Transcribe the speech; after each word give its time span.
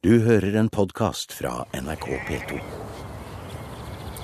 Du 0.00 0.14
hører 0.24 0.54
en 0.56 0.68
podkast 0.72 1.34
fra 1.36 1.66
NRK 1.76 2.06
P2. 2.24 2.58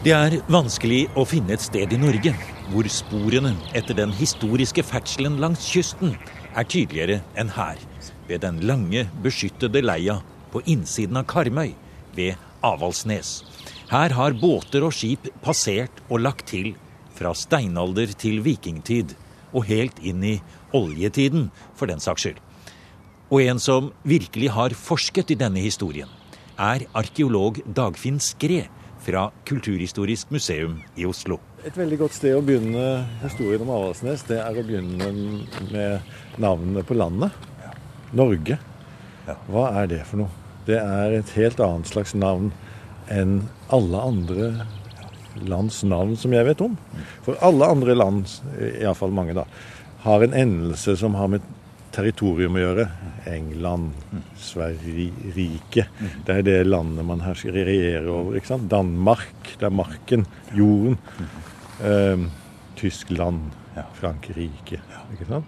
Det 0.07 0.15
er 0.17 0.37
vanskelig 0.49 1.03
å 1.13 1.27
finne 1.29 1.53
et 1.53 1.61
sted 1.61 1.93
i 1.93 1.99
Norge 2.01 2.33
hvor 2.71 2.89
sporene 2.89 3.51
etter 3.77 3.99
den 3.99 4.15
historiske 4.17 4.81
ferdselen 4.89 5.37
langs 5.43 5.67
kysten 5.69 6.15
er 6.57 6.65
tydeligere 6.65 7.19
enn 7.37 7.53
her, 7.59 7.77
ved 8.25 8.41
den 8.47 8.63
lange, 8.65 9.05
beskyttede 9.21 9.85
leia 9.85 10.17
på 10.55 10.65
innsiden 10.65 11.21
av 11.21 11.29
Karmøy, 11.29 11.75
ved 12.17 12.41
Avaldsnes. 12.65 13.43
Her 13.93 14.17
har 14.17 14.41
båter 14.41 14.89
og 14.89 14.97
skip 14.97 15.29
passert 15.45 16.01
og 16.09 16.25
lagt 16.25 16.49
til 16.55 16.73
fra 17.21 17.37
steinalder 17.37 18.17
til 18.17 18.41
vikingtid, 18.49 19.13
og 19.53 19.69
helt 19.69 20.01
inn 20.01 20.25
i 20.25 20.39
oljetiden, 20.73 21.51
for 21.77 21.93
den 21.93 22.01
saks 22.01 22.25
skyld. 22.25 22.46
Og 23.27 23.43
en 23.43 23.59
som 23.59 23.91
virkelig 24.07 24.53
har 24.55 24.75
forsket 24.79 25.33
i 25.35 25.39
denne 25.39 25.59
historien, 25.59 26.11
er 26.57 26.85
arkeolog 26.97 27.59
Dagfinn 27.67 28.21
Skre 28.23 28.69
fra 29.03 29.27
Kulturhistorisk 29.49 30.31
museum 30.31 30.79
i 30.95 31.09
Oslo. 31.09 31.41
Et 31.67 31.75
veldig 31.75 31.99
godt 32.05 32.15
sted 32.15 32.37
å 32.37 32.45
begynne 32.47 32.85
historien 33.25 33.65
om 33.65 33.73
Avaldsnes, 33.75 34.23
det 34.31 34.39
er 34.39 34.55
å 34.55 34.65
begynne 34.67 35.11
med 35.73 36.39
navnene 36.43 36.87
på 36.87 36.95
landet. 36.95 37.35
Norge. 38.15 38.61
Hva 39.51 39.67
er 39.83 39.91
det 39.91 40.01
for 40.07 40.23
noe? 40.23 40.31
Det 40.67 40.79
er 40.79 41.19
et 41.19 41.35
helt 41.35 41.59
annet 41.63 41.91
slags 41.91 42.15
navn 42.15 42.53
enn 43.11 43.41
alle 43.75 44.07
andre 44.07 44.53
lands 45.51 45.83
navn 45.83 46.15
som 46.19 46.35
jeg 46.35 46.47
vet 46.47 46.63
om. 46.63 46.79
For 47.27 47.39
alle 47.45 47.75
andre 47.75 47.99
land, 47.99 48.31
iallfall 48.55 49.15
mange, 49.15 49.35
da, 49.35 49.49
har 50.07 50.23
en 50.23 50.35
endelse 50.47 50.95
som 51.03 51.19
har 51.19 51.35
med 51.35 51.55
territorium 51.97 52.59
å 52.59 52.63
gjøre. 52.63 52.87
England, 53.33 53.93
Sverige, 54.39 55.11
Det 56.27 56.35
er 56.37 56.43
det 56.47 56.59
landet 56.67 57.05
man 57.05 57.21
regjerer 57.25 58.07
over. 58.09 58.37
ikke 58.37 58.53
sant? 58.53 58.69
Danmark, 58.71 59.57
det 59.59 59.67
er 59.67 59.75
marken, 59.75 60.27
jorden. 60.55 60.99
Eh, 61.83 62.29
Tyskland, 62.77 63.51
Frankrike. 63.99 64.81
ikke 65.13 65.29
sant? 65.29 65.47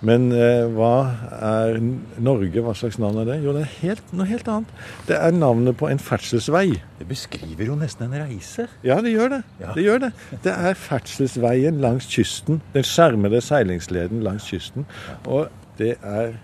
Men 0.00 0.30
eh, 0.32 0.64
hva 0.72 1.12
er 1.44 1.76
Norge? 2.24 2.62
Hva 2.64 2.72
slags 2.76 2.96
navn 3.02 3.20
er 3.20 3.26
det? 3.28 3.36
Jo, 3.44 3.52
det 3.52 3.66
er 3.66 3.74
helt, 3.82 4.12
noe 4.16 4.24
helt 4.30 4.48
annet. 4.48 4.70
Det 5.10 5.18
er 5.18 5.34
navnet 5.36 5.76
på 5.76 5.90
en 5.90 6.00
ferdselsvei. 6.00 6.70
Det 6.96 7.08
beskriver 7.10 7.68
jo 7.68 7.76
nesten 7.76 8.08
en 8.08 8.22
reise. 8.24 8.64
Ja, 8.86 8.96
det 9.04 9.12
gjør 9.12 9.34
det. 9.36 9.42
Ja. 9.60 9.74
Det 9.76 9.84
gjør 9.84 10.00
det. 10.06 10.12
Det 10.46 10.54
er 10.56 10.78
ferdselsveien 10.86 11.82
langs 11.84 12.08
kysten. 12.08 12.62
Den 12.72 12.88
skjermede 12.88 13.42
seilingsleden 13.44 14.24
langs 14.24 14.48
kysten. 14.48 14.88
Og 15.28 15.50
det 15.80 15.96
er 16.04 16.36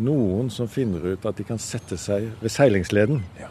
noen 0.00 0.48
som 0.52 0.70
finner 0.70 1.12
ut 1.12 1.26
at 1.28 1.36
de 1.36 1.44
kan 1.44 1.60
sette 1.60 1.98
seg 2.00 2.30
ved 2.40 2.52
seilingsleden. 2.52 3.20
Ja. 3.40 3.50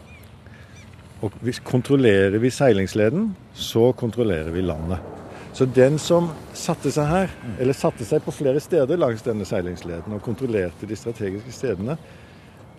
Og 1.20 1.34
hvis 1.44 1.60
kontrollerer 1.62 2.40
vi 2.40 2.50
seilingsleden, 2.50 3.34
så 3.54 3.90
kontrollerer 3.92 4.50
vi 4.54 4.64
landet. 4.64 5.04
Så 5.52 5.66
den 5.66 5.98
som 5.98 6.30
satte 6.56 6.92
seg 6.94 7.08
her, 7.10 7.32
eller 7.60 7.76
satte 7.76 8.06
seg 8.06 8.22
på 8.24 8.32
flere 8.34 8.62
steder 8.62 8.98
langs 8.98 9.24
denne 9.26 9.46
seilingsleden 9.46 10.14
og 10.16 10.22
kontrollerte 10.24 10.88
de 10.88 10.96
strategiske 10.96 11.52
stedene, 11.52 11.98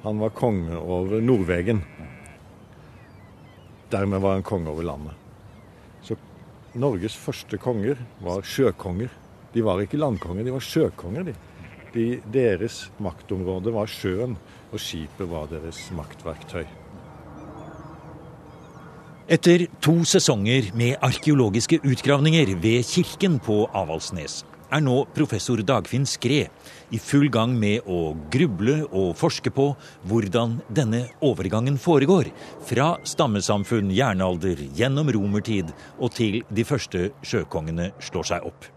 han 0.01 0.21
var 0.23 0.33
konge 0.33 0.79
over 0.79 1.21
Nordvegen. 1.21 1.83
Dermed 3.91 4.23
var 4.23 4.39
han 4.39 4.47
konge 4.47 4.71
over 4.71 4.87
landet. 4.87 5.13
Så 6.01 6.17
Norges 6.79 7.15
første 7.19 7.59
konger 7.61 7.99
var 8.23 8.41
sjøkonger. 8.47 9.11
De 9.53 9.63
var 9.67 9.83
ikke 9.83 9.99
landkonger, 9.99 10.47
de 10.47 10.55
var 10.55 10.63
sjøkonger. 10.65 11.27
de. 11.27 11.35
De, 11.93 12.21
deres 12.31 12.85
maktområde 13.03 13.73
var 13.75 13.89
sjøen, 13.91 14.37
og 14.71 14.79
skipet 14.79 15.27
var 15.27 15.49
deres 15.51 15.83
maktverktøy. 15.95 16.63
Etter 19.31 19.65
to 19.83 20.01
sesonger 20.07 20.71
med 20.75 20.97
arkeologiske 21.03 21.79
utgravninger 21.87 22.55
ved 22.59 22.83
kirken 22.87 23.37
på 23.43 23.63
Avaldsnes 23.71 24.41
er 24.71 24.81
nå 24.83 25.03
professor 25.15 25.59
Dagfinn 25.67 26.07
Skre 26.07 26.45
i 26.91 26.99
full 26.99 27.29
gang 27.31 27.53
med 27.59 27.87
å 27.87 28.15
gruble 28.33 28.81
og 28.87 29.13
forske 29.19 29.51
på 29.55 29.69
hvordan 30.07 30.57
denne 30.71 31.05
overgangen 31.23 31.79
foregår, 31.79 32.31
fra 32.67 32.93
stammesamfunn, 33.07 33.91
jernalder, 33.95 34.59
gjennom 34.75 35.11
romertid 35.11 35.71
og 35.99 36.15
til 36.15 36.41
de 36.49 36.67
første 36.67 37.09
sjøkongene 37.23 37.91
slår 38.03 38.31
seg 38.33 38.47
opp. 38.51 38.67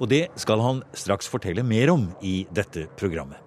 Og 0.00 0.08
det 0.08 0.26
skal 0.40 0.64
han 0.64 0.82
straks 0.96 1.28
fortelle 1.30 1.64
mer 1.66 1.92
om 1.92 2.08
i 2.24 2.42
dette 2.56 2.88
programmet. 2.96 3.38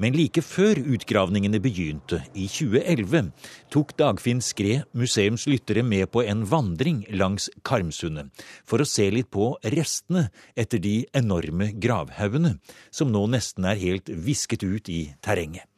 Men 0.00 0.16
like 0.16 0.40
før 0.40 0.78
utgravningene 0.80 1.60
begynte 1.62 2.22
i 2.32 2.46
2011, 2.48 3.28
tok 3.72 3.92
Dagfinn 4.00 4.40
Skre 4.42 4.80
museums 4.96 5.44
lyttere 5.46 5.84
med 5.84 6.08
på 6.14 6.24
en 6.24 6.46
vandring 6.48 7.02
langs 7.12 7.50
Karmsundet 7.66 8.32
for 8.68 8.80
å 8.80 8.88
se 8.88 9.10
litt 9.12 9.28
på 9.30 9.52
restene 9.74 10.30
etter 10.56 10.80
de 10.82 11.02
enorme 11.14 11.70
gravhaugene, 11.76 12.56
som 12.90 13.12
nå 13.12 13.26
nesten 13.34 13.68
er 13.68 13.80
helt 13.84 14.08
visket 14.08 14.64
ut 14.64 14.88
i 14.88 15.04
terrenget. 15.20 15.68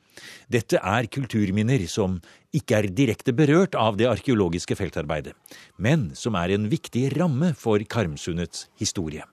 Dette 0.47 0.79
er 0.79 1.11
kulturminner 1.11 1.83
som 1.91 2.21
ikke 2.55 2.79
er 2.79 2.91
direkte 2.95 3.35
berørt 3.35 3.75
av 3.75 3.99
det 3.99 4.07
arkeologiske 4.07 4.79
feltarbeidet, 4.79 5.35
men 5.77 6.13
som 6.15 6.39
er 6.39 6.55
en 6.55 6.71
viktig 6.71 7.09
ramme 7.19 7.51
for 7.59 7.83
Karmsundets 7.83 8.69
historie. 8.79 9.27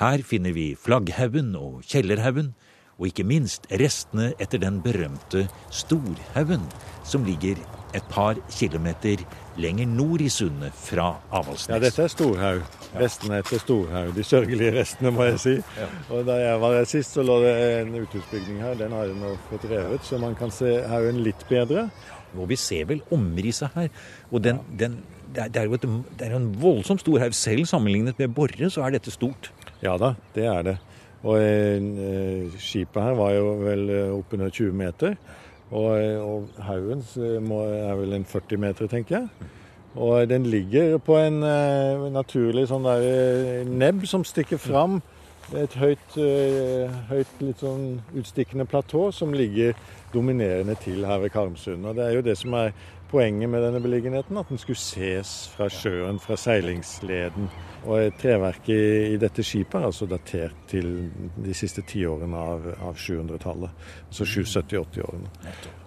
Her 0.00 0.22
finner 0.24 0.54
vi 0.56 0.70
flagghaugen 0.80 1.50
og 1.58 1.82
kjellerhaugen, 1.84 2.54
og 2.96 3.10
ikke 3.10 3.24
minst 3.28 3.66
restene 3.68 4.30
etter 4.40 4.62
den 4.62 4.78
berømte 4.80 5.42
Storhaugen, 5.76 6.62
som 7.04 7.26
ligger 7.28 7.60
et 7.92 8.06
par 8.08 8.38
kilometer 8.54 9.20
lenger 9.60 9.90
nord 9.90 10.24
i 10.24 10.30
sundet 10.32 10.72
fra 10.72 11.10
Avaldsnes. 11.28 11.74
Ja, 11.74 11.82
dette 11.84 12.06
er 12.06 12.14
Storhaug. 12.14 12.80
Restene 12.96 13.42
etter 13.42 13.60
Storhaug. 13.60 14.14
De 14.16 14.24
sørgelige 14.24 14.72
restene, 14.78 15.12
må 15.12 15.28
jeg 15.28 15.38
si. 15.44 15.54
Og 16.08 16.24
Da 16.24 16.38
jeg 16.46 16.64
var 16.64 16.78
her 16.78 16.88
sist, 16.88 17.12
så 17.12 17.26
lå 17.26 17.36
det 17.44 17.54
en 17.82 17.94
uthusbygning 18.00 18.64
her. 18.64 18.80
Den 18.80 18.96
har 18.96 19.04
jeg 19.04 19.20
nå 19.20 19.36
fått 19.50 19.68
revet, 19.68 20.08
så 20.08 20.16
man 20.22 20.38
kan 20.38 20.54
se 20.54 20.78
haugen 20.88 21.20
litt 21.28 21.44
bedre. 21.52 21.90
Og 22.38 22.48
vi 22.48 22.56
ser 22.56 22.88
vel 22.88 23.04
omrisset 23.12 23.76
her. 23.76 23.92
Og 24.30 24.44
den, 24.48 24.64
den, 24.80 25.02
det, 25.34 25.44
er, 25.44 25.48
det, 25.48 25.60
er 25.60 25.68
jo 25.68 25.76
et, 25.76 25.88
det 26.16 26.30
er 26.30 26.40
en 26.40 26.52
voldsomt 26.62 27.04
stor 27.04 27.20
haug. 27.20 27.36
Selv 27.36 27.68
sammenlignet 27.68 28.16
med 28.16 28.32
Borre, 28.32 28.72
så 28.72 28.86
er 28.86 28.96
dette 28.96 29.12
stort. 29.12 29.52
Ja 29.82 29.96
da, 30.00 30.14
det 30.34 30.44
er 30.44 30.62
det. 30.66 30.76
Og 31.22 31.36
eh, 31.40 32.58
skipet 32.60 33.02
her 33.02 33.16
var 33.16 33.32
jo 33.36 33.54
vel 33.60 33.86
eh, 33.92 34.12
oppunder 34.12 34.52
20 34.52 34.76
meter. 34.76 35.16
Og, 35.70 35.90
eh, 36.00 36.18
og 36.20 36.48
haugen 36.66 37.04
eh, 37.16 37.88
er 37.88 37.96
vel 38.00 38.16
en 38.16 38.24
40 38.24 38.60
meter, 38.60 38.90
tenker 38.90 39.18
jeg. 39.18 39.48
Og 39.94 40.28
den 40.30 40.46
ligger 40.46 40.98
på 40.98 41.16
en 41.18 41.42
eh, 41.42 42.10
naturlig 42.14 42.68
sånn 42.70 42.86
der 42.86 43.64
nebb 43.68 44.06
som 44.08 44.24
stikker 44.24 44.60
fram. 44.60 45.00
Et 45.56 45.72
høyt, 45.74 46.16
eh, 46.22 46.92
høyt 47.10 47.40
litt 47.42 47.64
sånn 47.64 47.98
utstikkende 48.16 48.68
platå 48.70 49.08
som 49.12 49.34
ligger 49.34 49.74
dominerende 50.14 50.76
til 50.78 51.04
her 51.06 51.18
ved 51.24 51.34
Karmsund. 51.34 51.88
Og 51.88 51.98
det 51.98 52.06
er 52.06 52.16
jo 52.16 52.26
det 52.26 52.36
som 52.38 52.54
er 52.54 52.72
poenget 53.10 53.50
med 53.50 53.62
denne 53.64 53.80
beliggenheten, 53.82 54.38
at 54.38 54.48
den 54.48 54.58
skulle 54.58 54.78
ses 54.78 55.50
fra 55.56 55.66
sjøen, 55.72 56.20
fra 56.22 56.36
seilingsleden. 56.38 57.48
Og 57.88 58.12
treverket 58.20 59.08
i, 59.10 59.16
dette 59.20 59.42
skipet 59.46 59.78
er 59.78 59.86
altså 59.88 60.06
datert 60.06 60.56
til 60.68 60.88
de 61.40 61.54
siste 61.56 61.82
tiårene 61.88 62.36
av, 62.36 62.66
av 62.90 62.98
700-tallet. 63.00 63.84
Altså 64.10 64.26
770-80-årene. 64.28 65.30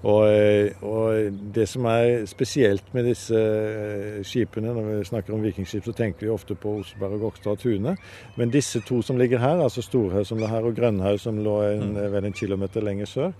Og, 0.03 0.23
eh, 0.27 0.83
og 0.83 1.37
det 1.55 1.67
som 1.69 1.85
er 1.87 2.25
spesielt 2.27 2.89
med 2.97 3.07
disse 3.07 3.37
eh, 3.37 4.19
skipene, 4.25 4.73
når 4.73 4.89
vi 4.89 5.09
snakker 5.11 5.37
om 5.37 5.45
vikingskip, 5.45 5.85
så 5.85 5.95
tenker 5.95 6.25
vi 6.25 6.33
ofte 6.33 6.57
på 6.59 6.79
Oseberg 6.81 7.19
og 7.19 7.27
Gokstad 7.27 7.53
og 7.53 7.63
Tune. 7.63 7.95
Men 8.35 8.53
disse 8.53 8.81
to 8.83 9.03
som 9.05 9.21
ligger 9.21 9.39
her, 9.43 9.63
altså 9.63 9.85
Storhaug 9.85 10.27
som 10.27 10.41
lå 10.41 10.49
her, 10.49 10.65
og 10.65 10.75
Grønhaug 10.75 11.21
som 11.21 11.39
lå 11.45 11.59
en, 11.69 11.95
vel 12.11 12.27
en 12.27 12.35
kilometer 12.35 12.83
lenger 12.83 13.11
sør, 13.13 13.37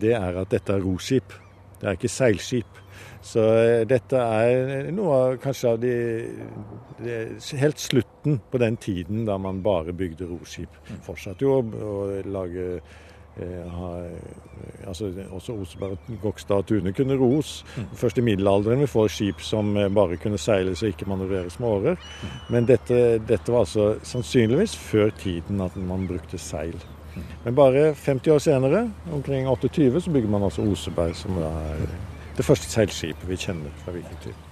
det 0.00 0.16
er 0.16 0.40
at 0.40 0.50
dette 0.50 0.72
er 0.74 0.82
roskip. 0.82 1.36
Det 1.78 1.90
er 1.90 2.00
ikke 2.00 2.10
seilskip. 2.10 2.81
Så 3.22 3.42
eh, 3.62 3.82
dette 3.88 4.18
er 4.18 4.90
noe 4.94 5.18
av 5.18 5.36
kanskje 5.42 5.70
av 5.70 5.78
de, 5.82 5.94
de 6.98 7.20
Helt 7.60 7.78
slutten 7.82 8.40
på 8.50 8.60
den 8.62 8.76
tiden 8.82 9.24
da 9.28 9.38
man 9.38 9.62
bare 9.62 9.94
bygde 9.94 10.28
roskip. 10.30 10.74
Fortsatte 11.06 11.46
jo 11.46 11.60
å, 11.62 11.94
lage 12.26 12.66
eh, 13.38 13.68
ha, 13.76 13.90
altså 14.90 15.12
Også 15.30 15.54
Oseberg, 15.54 16.10
Gokstad 16.22 16.64
og 16.64 16.70
Tune 16.70 16.94
kunne 16.96 17.18
ros. 17.20 17.60
Først 17.98 18.18
i 18.18 18.26
middelalderen 18.26 18.82
vi 18.82 18.90
får 18.90 19.12
skip 19.14 19.44
som 19.46 19.76
eh, 19.78 19.90
bare 19.92 20.18
kunne 20.22 20.40
seiles 20.40 20.82
og 20.82 20.90
ikke 20.90 21.10
manøvreres 21.12 21.60
med 21.62 21.70
årer. 21.70 22.08
Men 22.50 22.66
dette, 22.70 23.20
dette 23.22 23.54
var 23.54 23.68
altså 23.68 23.94
sannsynligvis 24.06 24.74
før 24.90 25.14
tiden 25.22 25.62
at 25.62 25.78
man 25.78 26.08
brukte 26.10 26.42
seil. 26.42 26.74
Men 27.44 27.54
bare 27.54 27.90
50 27.94 28.32
år 28.32 28.38
senere, 28.40 28.86
omkring 29.12 29.48
28, 29.48 30.00
så 30.00 30.10
bygger 30.10 30.32
man 30.32 30.46
altså 30.46 30.64
Oseberg, 30.64 31.16
som 31.16 31.36
da 31.36 31.50
er 31.74 31.84
det 32.36 32.46
første 32.46 32.70
seilskipet 32.70 33.28
vi 33.28 33.36
kjenner 33.40 33.74
fra 33.82 33.94
vikingtid. 33.96 34.48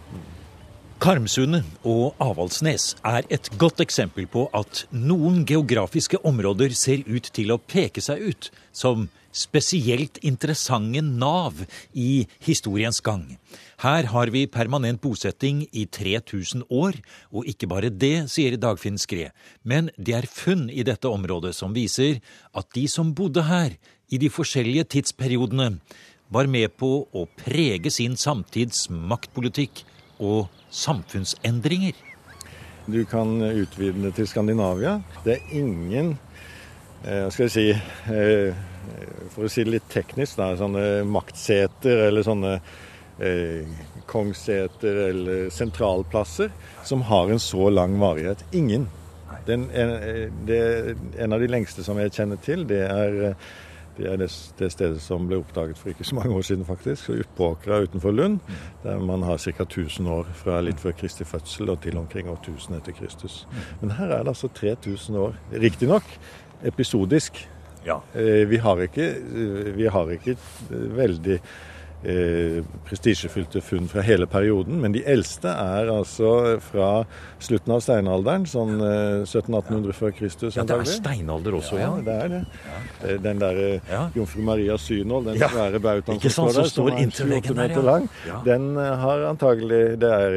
Karmsundet 1.00 1.64
og 1.88 2.18
Avaldsnes 2.20 2.90
er 3.08 3.24
et 3.32 3.46
godt 3.56 3.80
eksempel 3.80 4.26
på 4.28 4.42
at 4.52 4.82
noen 4.92 5.46
geografiske 5.48 6.18
områder 6.28 6.74
ser 6.76 7.06
ut 7.08 7.30
til 7.32 7.54
å 7.54 7.56
peke 7.56 8.04
seg 8.04 8.20
ut 8.20 8.50
som 8.76 9.06
spesielt 9.32 10.18
interessante 10.26 11.00
nav 11.00 11.62
i 11.96 12.26
historiens 12.44 13.00
gang. 13.00 13.38
Her 13.80 14.10
har 14.12 14.28
vi 14.34 14.44
permanent 14.44 15.00
bosetting 15.00 15.62
i 15.72 15.86
3000 15.86 16.66
år, 16.68 16.98
og 17.32 17.48
ikke 17.48 17.70
bare 17.70 17.88
det, 17.88 18.28
sier 18.28 18.58
Dagfinn 18.60 19.00
Skre, 19.00 19.30
men 19.64 19.88
det 19.96 20.18
er 20.18 20.28
funn 20.28 20.68
i 20.68 20.84
dette 20.84 21.08
området 21.08 21.54
som 21.56 21.72
viser 21.72 22.20
at 22.52 22.68
de 22.76 22.84
som 22.92 23.14
bodde 23.16 23.46
her 23.48 23.78
i 24.10 24.18
de 24.20 24.28
forskjellige 24.28 24.88
tidsperiodene, 24.98 25.78
var 26.30 26.46
med 26.46 26.76
på 26.78 26.90
å 27.10 27.26
prege 27.38 27.90
sin 27.90 28.14
samtids 28.18 28.86
maktpolitikk 28.90 29.82
og 30.22 30.46
samfunnsendringer. 30.70 31.96
Du 32.90 33.02
kan 33.04 33.34
utvide 33.42 34.06
det 34.06 34.14
til 34.16 34.28
Skandinavia. 34.30 35.00
Det 35.24 35.36
er 35.36 35.54
ingen 35.58 36.14
eh, 37.04 37.26
skal 37.30 37.48
jeg 37.48 37.54
si, 37.54 37.66
eh, 38.14 38.60
For 39.34 39.46
å 39.46 39.50
si 39.50 39.64
det 39.66 39.74
litt 39.76 39.90
teknisk, 39.92 40.38
da, 40.38 40.52
sånne 40.58 41.02
maktseter 41.06 42.06
eller 42.06 42.26
sånne 42.26 42.54
eh, 43.18 43.66
kongsseter 44.10 45.02
eller 45.08 45.50
sentralplasser 45.54 46.50
som 46.86 47.04
har 47.10 47.30
en 47.30 47.42
så 47.42 47.68
lang 47.74 47.98
varighet. 48.00 48.46
Ingen. 48.56 48.88
Den, 49.46 49.66
en, 49.74 49.96
det, 50.46 50.60
en 51.18 51.34
av 51.34 51.42
de 51.42 51.50
lengste 51.50 51.84
som 51.86 51.98
jeg 51.98 52.14
kjenner 52.14 52.38
til, 52.44 52.66
det 52.70 52.84
er 52.86 53.34
det 53.96 54.06
er 54.06 54.16
det, 54.16 54.28
det, 54.58 54.70
stedet 54.72 55.00
som 55.02 55.26
ble 55.28 55.40
oppdaget 55.40 55.78
for 55.78 55.92
ikke 55.92 56.06
så 56.06 56.14
mange 56.14 56.34
år 56.36 56.44
siden, 56.46 56.64
faktisk. 56.64 57.10
På 57.36 57.52
Åkra 57.54 57.82
utenfor 57.84 58.14
Lund. 58.14 58.38
Der 58.82 58.98
man 58.98 59.22
har 59.22 59.38
ca. 59.38 59.62
1000 59.62 60.08
år 60.08 60.28
fra 60.34 60.60
litt 60.60 60.80
før 60.80 60.94
Kristi 60.96 61.24
fødsel 61.24 61.70
og 61.70 61.80
til 61.82 61.98
omkring 61.98 62.30
år 62.30 62.38
1000 62.42 62.76
etter 62.78 62.96
Kristus. 62.96 63.46
Men 63.80 63.90
her 63.98 64.14
er 64.14 64.22
det 64.22 64.34
altså 64.34 64.48
3000 64.48 65.16
år. 65.16 65.34
Riktignok 65.52 66.06
episodisk. 66.64 67.48
Ja. 67.84 68.00
Eh, 68.14 68.48
vi 68.48 68.56
har 68.56 68.80
ikke, 68.84 69.08
eh, 69.10 69.74
vi 69.76 69.86
har 69.86 70.10
ikke 70.10 70.36
veldig 70.70 71.40
eh, 72.04 72.60
prestisjefylte 72.86 73.60
funn 73.64 73.88
fra 73.90 74.04
hele 74.04 74.26
perioden. 74.30 74.80
Men 74.82 74.94
de 74.94 75.02
eldste 75.08 75.52
er 75.52 75.90
altså 75.92 76.58
fra 76.64 76.90
slutten 77.42 77.74
av 77.74 77.82
steinalderen, 77.84 78.46
sånn 78.50 78.76
eh, 78.78 79.22
1700-1800 79.26 79.98
før 79.98 80.14
Kristus. 80.16 80.58
Ja, 80.58 80.64
Det 80.68 80.78
er 80.78 80.90
steinalder 80.90 81.58
også, 81.60 81.78
ja. 81.80 81.90
ja. 81.90 82.04
det 82.06 82.16
er 82.24 82.32
det. 82.34 82.42
Ja. 82.70 82.80
Eh, 83.08 83.20
den 83.26 83.42
derre 83.42 83.68
eh, 83.76 83.90
ja. 83.90 84.02
Jomfru 84.16 84.44
Marias 84.46 84.86
synål, 84.88 85.28
den 85.30 85.40
ja. 85.42 85.50
svære 85.52 85.82
bautaen 85.84 86.22
som 86.24 86.36
står 86.36 86.52
der, 86.60 86.70
som 86.72 86.90
er 86.90 87.00
28 87.10 87.58
meter 87.58 87.86
lang, 87.86 88.08
den 88.46 88.70
eh, 88.76 88.92
har 89.04 89.26
antagelig 89.30 89.80
Det 90.00 90.08
er 90.10 90.34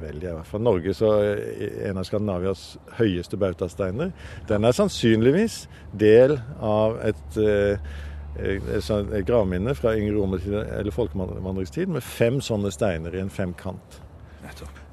vel, 0.00 0.18
i 0.18 0.26
hvert 0.26 0.48
fall 0.48 0.62
Norge, 0.64 0.94
så 0.96 1.12
en 1.22 1.98
av 1.98 2.06
Skandinavias 2.06 2.64
høyeste 2.98 3.38
bautasteiner. 3.40 4.12
Den 4.48 4.66
er 4.66 4.74
sannsynligvis 4.76 5.64
del 5.98 6.38
av 6.62 6.98
et 7.06 7.40
Eh, 7.52 7.78
et 8.40 9.26
gravminne 9.28 9.74
fra 9.76 9.92
yngre 9.98 10.16
romertid 10.16 10.54
eller 10.56 10.94
folkevandringstid 10.94 11.92
med 11.92 12.04
fem 12.04 12.40
sånne 12.44 12.72
steiner 12.72 13.14
i 13.14 13.20
en 13.22 13.32
femkant. 13.32 14.00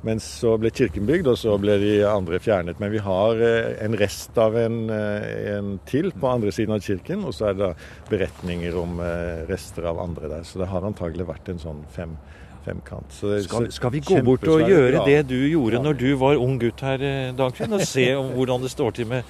Men 0.06 0.22
så 0.24 0.54
ble 0.62 0.70
kirken 0.72 1.08
bygd, 1.10 1.28
og 1.28 1.38
så 1.42 1.58
ble 1.60 1.76
de 1.82 1.94
andre 2.08 2.38
fjernet. 2.40 2.78
Men 2.80 2.94
vi 2.94 3.02
har 3.04 3.42
eh, 3.44 3.74
en 3.84 3.98
rest 4.00 4.38
av 4.40 4.56
en, 4.56 4.78
eh, 4.94 5.58
en 5.58 5.74
til 5.90 6.14
på 6.16 6.30
andre 6.30 6.54
siden 6.56 6.78
av 6.78 6.86
kirken, 6.86 7.26
og 7.28 7.36
så 7.36 7.50
er 7.50 7.58
det 7.58 7.66
da 7.66 7.72
beretninger 8.12 8.78
om 8.80 9.02
rester 9.50 9.90
av 9.92 10.00
andre 10.00 10.32
der. 10.32 10.46
Så 10.48 10.62
det 10.62 10.70
har 10.72 10.88
antagelig 10.88 11.28
vært 11.28 11.52
en 11.52 11.60
sånn 11.60 11.84
fem, 11.92 12.16
femkant. 12.64 13.12
Skal, 13.18 13.68
skal, 13.76 13.96
vi 13.98 14.04
gå 14.08 14.22
bort 14.24 14.48
og 14.48 14.64
gjøre 14.64 15.04
det 15.10 15.20
du 15.34 15.40
gjorde 15.50 15.82
ja. 15.82 15.84
når 15.90 16.00
du 16.00 16.10
var 16.22 16.40
ung 16.40 16.56
gutt 16.62 16.86
her, 16.86 17.04
Dagfinn, 17.36 17.76
og 17.76 17.84
se 17.88 18.12
om 18.16 18.32
hvordan 18.38 18.64
det 18.64 18.72
står 18.72 19.00
til 19.02 19.12
med 19.12 19.28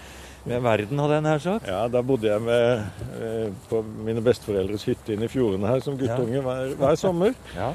med 0.48 0.64
verden, 0.64 1.00
hadde 1.02 1.18
jeg 1.18 1.26
nær 1.26 1.44
sagt. 1.44 1.68
Ja, 1.68 1.82
da 1.92 2.02
bodde 2.06 2.30
jeg 2.30 2.42
med, 2.42 2.86
eh, 3.20 3.52
på 3.70 3.82
mine 4.06 4.24
besteforeldres 4.24 4.86
hytte 4.88 5.16
inne 5.16 5.28
i 5.28 5.32
fjordene 5.32 5.68
her 5.68 5.84
som 5.84 5.98
guttunge 6.00 6.44
hver, 6.46 6.76
hver, 6.80 6.96
sommer. 7.00 7.36
Ja. 7.60 7.74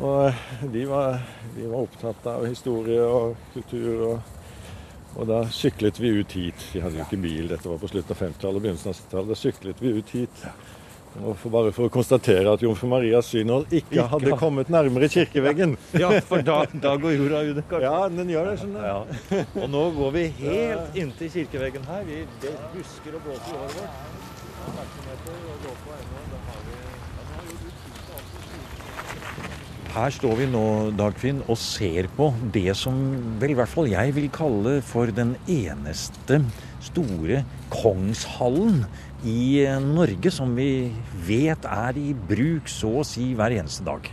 Og 0.00 0.70
de 0.72 0.84
var, 0.88 1.18
de 1.56 1.64
var, 1.66 1.80
opptatt 1.82 2.26
av 2.30 2.44
historie 2.46 3.02
og 3.02 3.34
kultur. 3.52 4.04
Og, 4.06 4.36
og, 5.16 5.24
da 5.28 5.40
syklet 5.52 5.98
vi 6.00 6.12
ut 6.20 6.36
hit. 6.38 6.66
De 6.72 6.80
hadde 6.80 7.00
jo 7.00 7.04
ikke 7.04 7.20
bil, 7.20 7.50
dette 7.50 7.68
var 7.68 7.80
på 7.82 7.90
slutten 7.90 8.14
av 8.14 8.22
50-tallet 8.22 8.60
og 8.60 8.64
begynnelsen 8.64 8.92
av 8.92 9.00
60-tallet. 9.00 9.32
Da 9.32 9.40
syklet 9.42 9.82
vi 9.82 9.92
ut 9.98 10.14
hit. 10.14 10.44
Bare 11.10 11.72
for 11.74 11.88
å 11.88 11.90
konstatere 11.90 12.52
at 12.52 12.62
jomfru 12.62 12.86
Marias 12.92 13.32
synål 13.32 13.64
ikke, 13.66 13.96
ikke 13.96 14.04
hadde 14.12 14.36
kommet 14.38 14.70
nærmere 14.70 15.08
kirkeveggen. 15.10 15.74
Ja, 16.00 16.12
for 16.22 16.44
da, 16.46 16.62
da 16.70 16.94
går 17.02 17.16
jorda 17.16 17.42
under, 17.50 17.66
kanskje? 17.66 17.88
Ja, 17.88 18.08
den 18.14 18.30
gjør 18.30 18.52
det. 18.52 18.56
sånn 18.62 18.76
ja. 18.78 19.00
Og 19.58 19.66
nå 19.72 19.82
går 19.98 20.14
vi 20.14 20.24
helt 20.38 20.98
inntil 21.02 21.32
kirkeveggen 21.34 21.84
her. 21.90 22.06
Vi, 22.06 22.22
det 22.44 22.54
busker 22.76 23.18
og 23.18 23.26
blåser 23.26 23.50
i 23.50 23.58
håret 23.58 23.76
vårt. 23.82 24.18
Her 29.90 30.12
står 30.14 30.36
vi 30.38 30.44
nå, 30.46 30.64
Dagfinn, 30.94 31.40
og 31.50 31.58
ser 31.58 32.06
på 32.14 32.28
det 32.54 32.76
som 32.78 32.94
vel 33.42 33.56
i 33.56 33.58
hvert 33.58 33.72
fall 33.72 33.90
jeg 33.90 34.14
vil 34.14 34.28
kalle 34.30 34.76
for 34.86 35.10
den 35.10 35.32
eneste 35.50 36.38
store 36.86 37.42
kongshallen 37.74 38.84
i 39.26 39.66
Norge 39.84 40.32
som 40.32 40.54
vi 40.56 40.90
vet 41.26 41.66
er 41.68 41.98
i 42.00 42.12
bruk 42.14 42.70
så 42.70 43.00
å 43.00 43.06
si 43.06 43.32
hver 43.36 43.56
eneste 43.58 43.84
dag. 43.86 44.08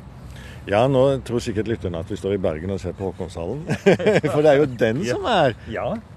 Ja, 0.68 0.82
nå 0.92 1.02
tror 1.24 1.40
sikkert 1.40 1.70
lytterne 1.72 2.02
at 2.04 2.10
vi 2.12 2.18
står 2.20 2.34
i 2.36 2.42
Bergen 2.44 2.74
og 2.74 2.82
ser 2.84 2.96
på 2.96 3.08
Håkonshallen. 3.08 3.62
For 4.34 4.44
det 4.44 4.52
er 4.52 4.58
jo 4.60 4.66
den 4.68 5.00
som 5.08 5.28
er 5.32 5.56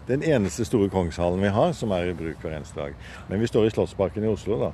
den 0.08 0.24
eneste 0.26 0.66
store 0.66 0.90
kongshallen 0.90 1.44
vi 1.44 1.52
har, 1.54 1.70
som 1.78 1.94
er 1.94 2.10
i 2.10 2.16
bruk 2.18 2.42
hver 2.42 2.56
eneste 2.56 2.80
dag. 2.80 2.96
Men 3.28 3.38
vi 3.38 3.50
står 3.50 3.68
i 3.68 3.70
Slottsparken 3.76 4.26
i 4.26 4.32
Oslo, 4.32 4.58
da. 4.64 4.72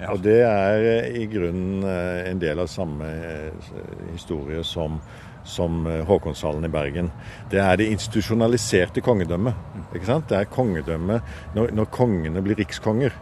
Ja. 0.00 0.14
Og 0.14 0.22
det 0.24 0.38
er 0.46 0.86
eh, 0.88 1.18
i 1.20 1.26
grunnen 1.28 1.84
eh, 1.84 2.30
en 2.30 2.40
del 2.40 2.62
av 2.62 2.70
samme 2.72 3.04
eh, 3.04 3.74
historie 4.14 4.62
som, 4.64 4.96
som 5.44 5.84
Håkonshallen 6.08 6.64
i 6.64 6.72
Bergen. 6.72 7.10
Det 7.52 7.60
er 7.60 7.76
det 7.76 7.90
institusjonaliserte 7.92 9.04
kongedømmet. 9.04 9.60
ikke 9.92 10.08
sant? 10.08 10.30
Det 10.32 10.38
er 10.40 10.48
kongedømmet 10.48 11.52
når, 11.58 11.74
når 11.76 11.92
kongene 11.92 12.40
blir 12.46 12.56
rikskonger. 12.62 13.12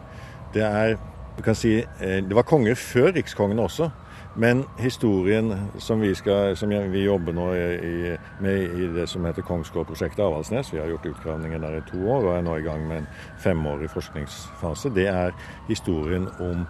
Det 0.54 0.64
er 0.64 0.96
du 1.38 1.42
kan 1.42 1.54
si, 1.54 1.76
eh, 1.78 2.22
det 2.28 2.34
var 2.34 2.42
konger 2.42 2.74
før 2.74 3.12
rikskongene 3.14 3.62
også. 3.62 3.90
Men 4.36 4.64
historien 4.78 5.70
som 5.78 6.00
vi, 6.00 6.14
skal, 6.14 6.56
som 6.56 6.70
vi 6.92 7.04
jobber 7.04 7.32
nå 7.32 7.46
i, 7.54 8.16
med 8.40 8.74
i 8.78 8.88
det 8.94 9.08
som 9.08 9.24
heter 9.26 9.42
Kongsgårdprosjektet 9.42 10.22
Avaldsnes, 10.22 10.72
vi 10.72 10.78
har 10.78 10.90
gjort 10.90 11.06
utgravninger 11.06 11.58
der 11.58 11.78
i 11.78 11.86
to 11.90 12.02
år 12.10 12.26
og 12.26 12.36
er 12.36 12.44
nå 12.46 12.56
i 12.56 12.62
gang 12.66 12.86
med 12.88 12.96
en 13.00 13.08
femårig 13.38 13.90
forskningsfase, 13.90 14.92
det 14.94 15.08
er 15.10 15.34
historien 15.68 16.28
om 16.38 16.66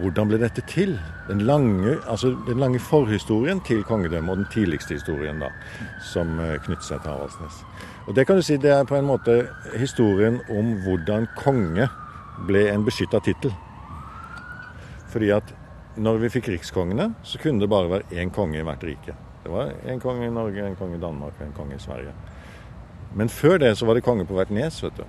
hvordan 0.00 0.28
ble 0.30 0.38
dette 0.40 0.64
til? 0.68 0.94
Den 1.28 1.40
lange, 1.44 1.98
altså 2.08 2.32
den 2.46 2.60
lange 2.60 2.80
forhistorien 2.80 3.60
til 3.60 3.82
kongedømmet 3.84 4.30
og 4.30 4.36
den 4.36 4.48
tidligste 4.52 4.96
historien 4.96 5.40
da, 5.40 5.50
som 6.12 6.38
eh, 6.40 6.56
knytter 6.64 6.86
seg 6.86 7.02
til 7.02 7.12
Avaldsnes. 7.12 7.64
Og 8.06 8.16
Det 8.16 8.26
kan 8.26 8.36
du 8.36 8.42
si 8.42 8.56
det 8.56 8.72
er 8.72 8.88
på 8.88 8.96
en 8.96 9.08
måte 9.08 9.42
historien 9.76 10.40
om 10.48 10.72
hvordan 10.84 11.28
konge 11.36 11.88
ble 12.46 12.66
en 12.72 12.84
beskytta 12.86 13.20
tittel. 13.24 13.52
Fordi 15.12 15.30
at 15.36 15.52
når 16.00 16.22
vi 16.22 16.32
fikk 16.32 16.48
rikskongene, 16.54 17.10
så 17.22 17.38
kunne 17.38 17.60
det 17.60 17.70
bare 17.70 17.90
være 17.90 18.22
én 18.22 18.32
konge 18.32 18.60
i 18.60 18.64
hvert 18.64 18.84
rike. 18.86 19.16
Det 19.42 19.50
var 19.52 19.74
én 19.84 20.00
konge 20.00 20.26
i 20.26 20.32
Norge, 20.32 20.64
en 20.64 20.78
konge 20.78 20.96
i 20.96 21.02
Danmark 21.02 21.36
og 21.38 21.46
en 21.46 21.56
konge 21.56 21.76
i 21.76 21.82
Sverige. 21.82 22.14
Men 23.14 23.28
før 23.28 23.58
det 23.60 23.74
så 23.76 23.86
var 23.86 23.98
det 23.98 24.06
konge 24.06 24.24
på 24.24 24.36
hvert 24.38 24.52
nes, 24.54 24.82
vet 24.82 24.96
du. 24.96 25.04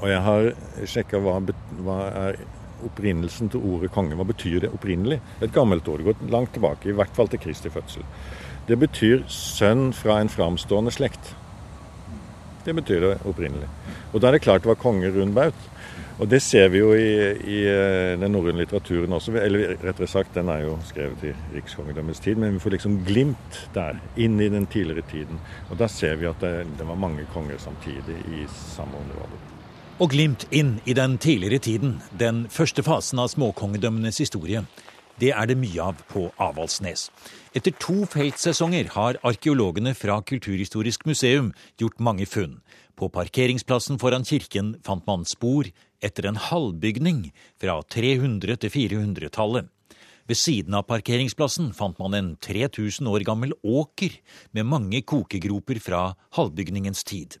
Og 0.00 0.08
jeg 0.10 0.20
har 0.26 0.50
sjekka 0.90 1.20
hva, 1.22 1.38
hva 1.86 1.98
er 2.26 2.40
opprinnelsen 2.84 3.48
til 3.52 3.62
ordet 3.64 3.92
konge. 3.94 4.16
Hva 4.18 4.26
betyr 4.28 4.58
det 4.64 4.72
opprinnelig? 4.74 5.20
Et 5.40 5.52
gammelt 5.52 5.88
ord. 5.88 6.02
Det 6.02 6.10
går 6.10 6.32
langt 6.34 6.52
tilbake, 6.56 6.90
i 6.90 6.96
hvert 6.96 7.14
fall 7.16 7.30
til 7.32 7.40
Kristi 7.40 7.72
fødsel. 7.72 8.04
Det 8.66 8.78
betyr 8.80 9.22
sønn 9.30 9.92
fra 9.94 10.18
en 10.20 10.32
framstående 10.32 10.92
slekt. 10.92 11.34
Det 12.66 12.74
betyr 12.74 13.04
det 13.04 13.14
opprinnelig. 13.28 13.68
Og 14.12 14.20
da 14.20 14.28
er 14.28 14.36
det 14.36 14.42
klart 14.42 14.64
det 14.64 14.72
var 14.72 14.80
konge 14.82 15.12
Rundbaut. 15.14 15.56
Og 16.16 16.28
det 16.32 16.38
ser 16.40 16.70
vi 16.72 16.80
jo 16.80 16.94
i, 16.96 17.10
i 17.44 17.56
eh, 17.68 18.14
den 18.16 18.32
norrøne 18.32 18.62
litteraturen 18.62 19.12
også. 19.12 19.34
Eller 19.36 19.74
rettere 19.82 20.08
sagt, 20.08 20.32
den 20.34 20.48
er 20.48 20.62
jo 20.64 20.78
skrevet 20.88 21.26
i 21.28 21.32
rikskongedømmets 21.58 22.22
tid, 22.24 22.40
men 22.40 22.56
vi 22.56 22.62
får 22.62 22.76
liksom 22.78 22.96
glimt 23.04 23.58
der, 23.74 24.00
inn 24.16 24.40
i 24.40 24.48
den 24.52 24.64
tidligere 24.72 25.04
tiden. 25.10 25.42
Og 25.68 25.76
da 25.82 25.90
ser 25.92 26.16
vi 26.16 26.30
at 26.30 26.40
det, 26.40 26.54
det 26.78 26.88
var 26.88 26.96
mange 26.96 27.28
konger 27.34 27.60
samtidig 27.60 28.16
i 28.32 28.46
samme 28.48 28.96
område. 29.02 29.42
Og 30.00 30.12
glimt 30.12 30.48
inn 30.52 30.78
i 30.88 30.96
den 30.96 31.18
tidligere 31.20 31.60
tiden, 31.68 31.98
den 32.16 32.46
første 32.52 32.84
fasen 32.84 33.20
av 33.20 33.28
småkongedømmenes 33.32 34.20
historie. 34.24 34.64
Det 35.20 35.30
er 35.32 35.48
det 35.48 35.56
mye 35.56 35.80
av 35.80 36.00
på 36.12 36.26
Avaldsnes. 36.40 37.10
Etter 37.56 37.72
to 37.80 38.04
feltsesonger 38.12 38.90
har 38.92 39.16
arkeologene 39.24 39.94
fra 39.96 40.18
Kulturhistorisk 40.20 41.06
museum 41.08 41.54
gjort 41.80 42.00
mange 42.00 42.28
funn. 42.28 42.58
På 42.96 43.08
parkeringsplassen 43.12 44.00
foran 44.00 44.24
kirken 44.24 44.74
fant 44.84 45.04
man 45.08 45.24
spor 45.28 45.68
etter 46.04 46.28
en 46.28 46.40
halvbygning 46.40 47.30
fra 47.60 47.80
300- 47.82 48.60
til 48.62 48.72
400-tallet. 48.74 49.72
Ved 50.26 50.38
siden 50.40 50.74
av 50.74 50.88
parkeringsplassen 50.88 51.68
fant 51.76 51.98
man 52.02 52.14
en 52.18 52.28
3000 52.42 53.06
år 53.06 53.22
gammel 53.28 53.52
åker 53.62 54.16
med 54.58 54.66
mange 54.66 54.98
kokegroper 55.06 55.78
fra 55.78 56.00
halvbygningens 56.34 57.04
tid. 57.06 57.36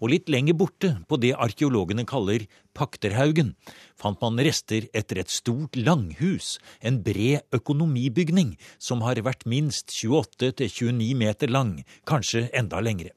Og 0.00 0.14
litt 0.14 0.32
lenger 0.32 0.56
borte, 0.56 0.94
på 1.04 1.18
det 1.20 1.34
arkeologene 1.36 2.06
kaller 2.08 2.46
Pakterhaugen, 2.74 3.52
fant 4.00 4.18
man 4.24 4.40
rester 4.40 4.88
etter 4.96 5.20
et 5.20 5.30
stort 5.30 5.76
langhus, 5.76 6.56
en 6.80 7.02
bred 7.04 7.44
økonomibygning 7.54 8.56
som 8.80 9.04
har 9.04 9.20
vært 9.26 9.44
minst 9.44 9.92
28-29 9.92 11.12
meter 11.20 11.52
lang, 11.52 11.82
kanskje 12.08 12.48
enda 12.56 12.80
lengre. 12.80 13.12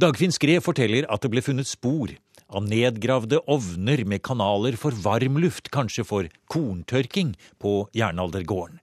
Dagfinn 0.00 0.32
Skred 0.32 0.62
forteller 0.64 1.08
at 1.10 1.24
det 1.24 1.32
ble 1.32 1.42
funnet 1.44 1.68
spor 1.68 2.12
av 2.50 2.66
nedgravde 2.66 3.40
ovner 3.50 4.02
med 4.04 4.22
kanaler 4.26 4.76
for 4.80 4.96
varmluft, 5.04 5.70
kanskje 5.72 6.04
for 6.06 6.28
korntørking, 6.50 7.34
på 7.58 7.86
jernaldergården. 7.96 8.80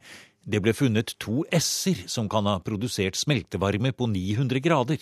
Det 0.47 0.61
ble 0.63 0.71
funnet 0.71 1.11
to 1.19 1.43
s-er 1.51 2.05
som 2.07 2.29
kan 2.31 2.47
ha 2.47 2.57
produsert 2.63 3.19
smeltevarme 3.19 3.91
på 3.91 4.07
900 4.07 4.63
grader. 4.63 5.01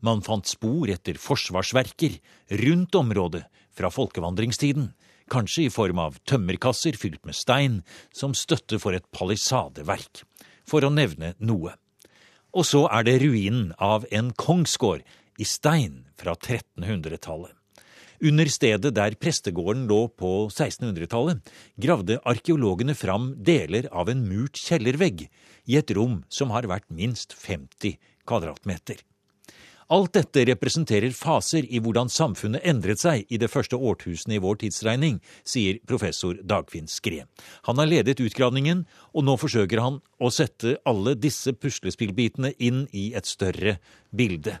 Man 0.00 0.24
fant 0.24 0.48
spor 0.48 0.88
etter 0.88 1.20
forsvarsverker 1.20 2.16
rundt 2.62 2.96
området 2.96 3.44
fra 3.76 3.92
folkevandringstiden, 3.92 4.88
kanskje 5.30 5.66
i 5.68 5.70
form 5.72 6.00
av 6.02 6.16
tømmerkasser 6.24 6.96
fylt 6.98 7.22
med 7.28 7.36
stein 7.36 7.82
som 8.16 8.32
støtte 8.34 8.80
for 8.82 8.96
et 8.96 9.06
palisadeverk, 9.14 10.24
for 10.66 10.82
å 10.84 10.90
nevne 10.90 11.34
noe. 11.38 11.76
Og 12.56 12.66
så 12.66 12.86
er 12.90 13.06
det 13.06 13.20
ruinen 13.22 13.70
av 13.78 14.08
en 14.10 14.32
kongsgård 14.32 15.04
i 15.38 15.46
stein 15.46 16.06
fra 16.18 16.34
1300-tallet. 16.34 17.59
Under 18.20 18.48
stedet 18.52 18.92
der 18.92 19.14
prestegården 19.16 19.86
lå 19.88 20.02
på 20.12 20.50
1600-tallet, 20.52 21.40
gravde 21.80 22.18
arkeologene 22.28 22.92
fram 22.92 23.30
deler 23.40 23.88
av 23.96 24.10
en 24.12 24.26
murt 24.28 24.60
kjellervegg 24.60 25.24
i 25.24 25.78
et 25.80 25.94
rom 25.96 26.18
som 26.28 26.52
har 26.52 26.68
vært 26.68 26.90
minst 26.92 27.32
50 27.32 27.96
kvadratmeter. 28.28 29.00
Alt 29.90 30.12
dette 30.14 30.44
representerer 30.46 31.10
faser 31.16 31.64
i 31.66 31.80
hvordan 31.82 32.12
samfunnet 32.12 32.62
endret 32.62 33.00
seg 33.00 33.24
i 33.26 33.40
det 33.42 33.48
første 33.50 33.74
årtusenet 33.74 34.36
i 34.36 34.42
vår 34.44 34.60
tidsregning, 34.60 35.16
sier 35.42 35.80
professor 35.88 36.36
Dagfinn 36.44 36.86
Skre. 36.92 37.24
Han 37.66 37.80
har 37.80 37.90
ledet 37.90 38.20
utgravningen, 38.22 38.84
og 39.16 39.26
nå 39.26 39.34
forsøker 39.40 39.82
han 39.82 39.98
å 40.20 40.30
sette 40.30 40.76
alle 40.86 41.16
disse 41.18 41.56
puslespillbitene 41.56 42.52
inn 42.60 42.84
i 42.92 43.10
et 43.18 43.26
større 43.26 43.80
bilde. 44.14 44.60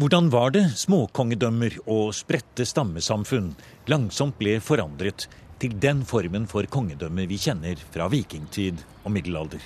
Hvordan 0.00 0.30
var 0.32 0.54
det 0.54 0.62
småkongedømmer 0.80 1.74
og 1.84 2.14
spredte 2.16 2.64
stammesamfunn 2.64 3.50
langsomt 3.92 4.38
ble 4.38 4.54
forandret 4.64 5.26
til 5.60 5.74
den 5.84 6.00
formen 6.08 6.46
for 6.48 6.64
kongedømme 6.64 7.26
vi 7.28 7.36
kjenner 7.36 7.76
fra 7.92 8.06
vikingtid 8.08 8.80
og 9.02 9.12
middelalder? 9.12 9.60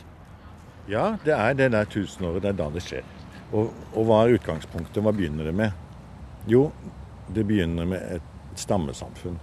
Ja, 0.90 1.12
det 1.22 1.36
er 1.36 1.54
det 1.54 1.70
der 1.76 1.86
tusenåret. 1.86 2.42
Det 2.42 2.50
er 2.50 2.58
da 2.58 2.66
det 2.74 2.82
skjer. 2.82 3.06
Og, 3.52 3.70
og 3.94 4.08
hva 4.08 4.18
er 4.24 4.34
utgangspunktet? 4.40 4.98
Hva 4.98 5.14
begynner 5.14 5.46
det 5.46 5.54
med? 5.62 5.78
Jo, 6.50 6.72
det 7.30 7.46
begynner 7.46 7.86
med 7.94 8.18
et 8.18 8.58
stammesamfunn. 8.58 9.38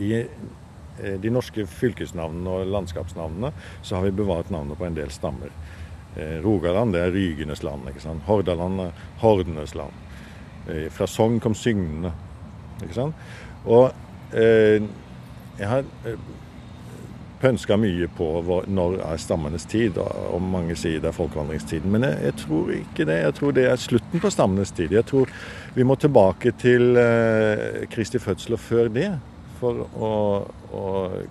I 0.00 0.14
eh, 0.16 1.16
de 1.20 1.32
norske 1.32 1.68
fylkesnavnene 1.68 2.56
og 2.56 2.72
landskapsnavnene 2.72 3.52
så 3.82 3.98
har 3.98 4.08
vi 4.08 4.16
bevart 4.16 4.48
navnet 4.48 4.80
på 4.80 4.88
en 4.88 4.96
del 4.96 5.12
stammer. 5.12 5.52
Eh, 6.16 6.38
Rogaland 6.44 6.94
det 6.94 7.02
er 7.02 7.12
Rygenes 7.14 7.62
land. 7.62 7.88
ikke 7.88 8.04
sant? 8.04 8.22
Hordaland 8.26 8.80
er 8.80 8.92
Hordenes 9.22 9.74
land. 9.74 9.92
Eh, 10.68 10.88
fra 10.90 11.06
Sogn 11.06 11.40
kom 11.40 11.54
Sygnene. 11.54 12.12
ikke 12.82 12.94
sant? 12.94 13.14
Og 13.64 13.90
eh, 14.34 14.82
jeg 15.58 15.68
har 15.68 15.84
eh, 16.06 16.18
pønska 17.44 17.76
mye 17.76 18.08
på 18.16 18.26
hvor, 18.46 18.64
når 18.70 18.98
er 19.04 19.20
stammenes 19.20 19.66
tid, 19.68 19.98
og 20.00 20.40
mange 20.42 20.76
sier 20.78 21.02
det 21.02 21.10
er 21.10 21.16
folkevandringstiden. 21.16 21.90
Men 21.92 22.06
jeg, 22.08 22.20
jeg, 22.28 22.38
tror 22.44 22.72
ikke 22.78 23.06
det. 23.10 23.18
Jeg 23.26 23.36
tror 23.38 23.54
det 23.58 23.66
er 23.68 23.82
slutten 23.82 24.22
på 24.22 24.32
stammenes 24.32 24.72
tid. 24.72 24.94
Jeg 24.96 25.06
tror 25.10 25.30
vi 25.74 25.86
må 25.86 25.98
tilbake 26.00 26.54
til 26.60 26.96
eh, 27.00 27.84
Kristi 27.92 28.22
fødsel 28.22 28.56
og 28.56 28.64
før 28.64 28.90
det 28.92 29.10
for 29.60 29.84
å, 29.84 30.12
å 30.74 30.86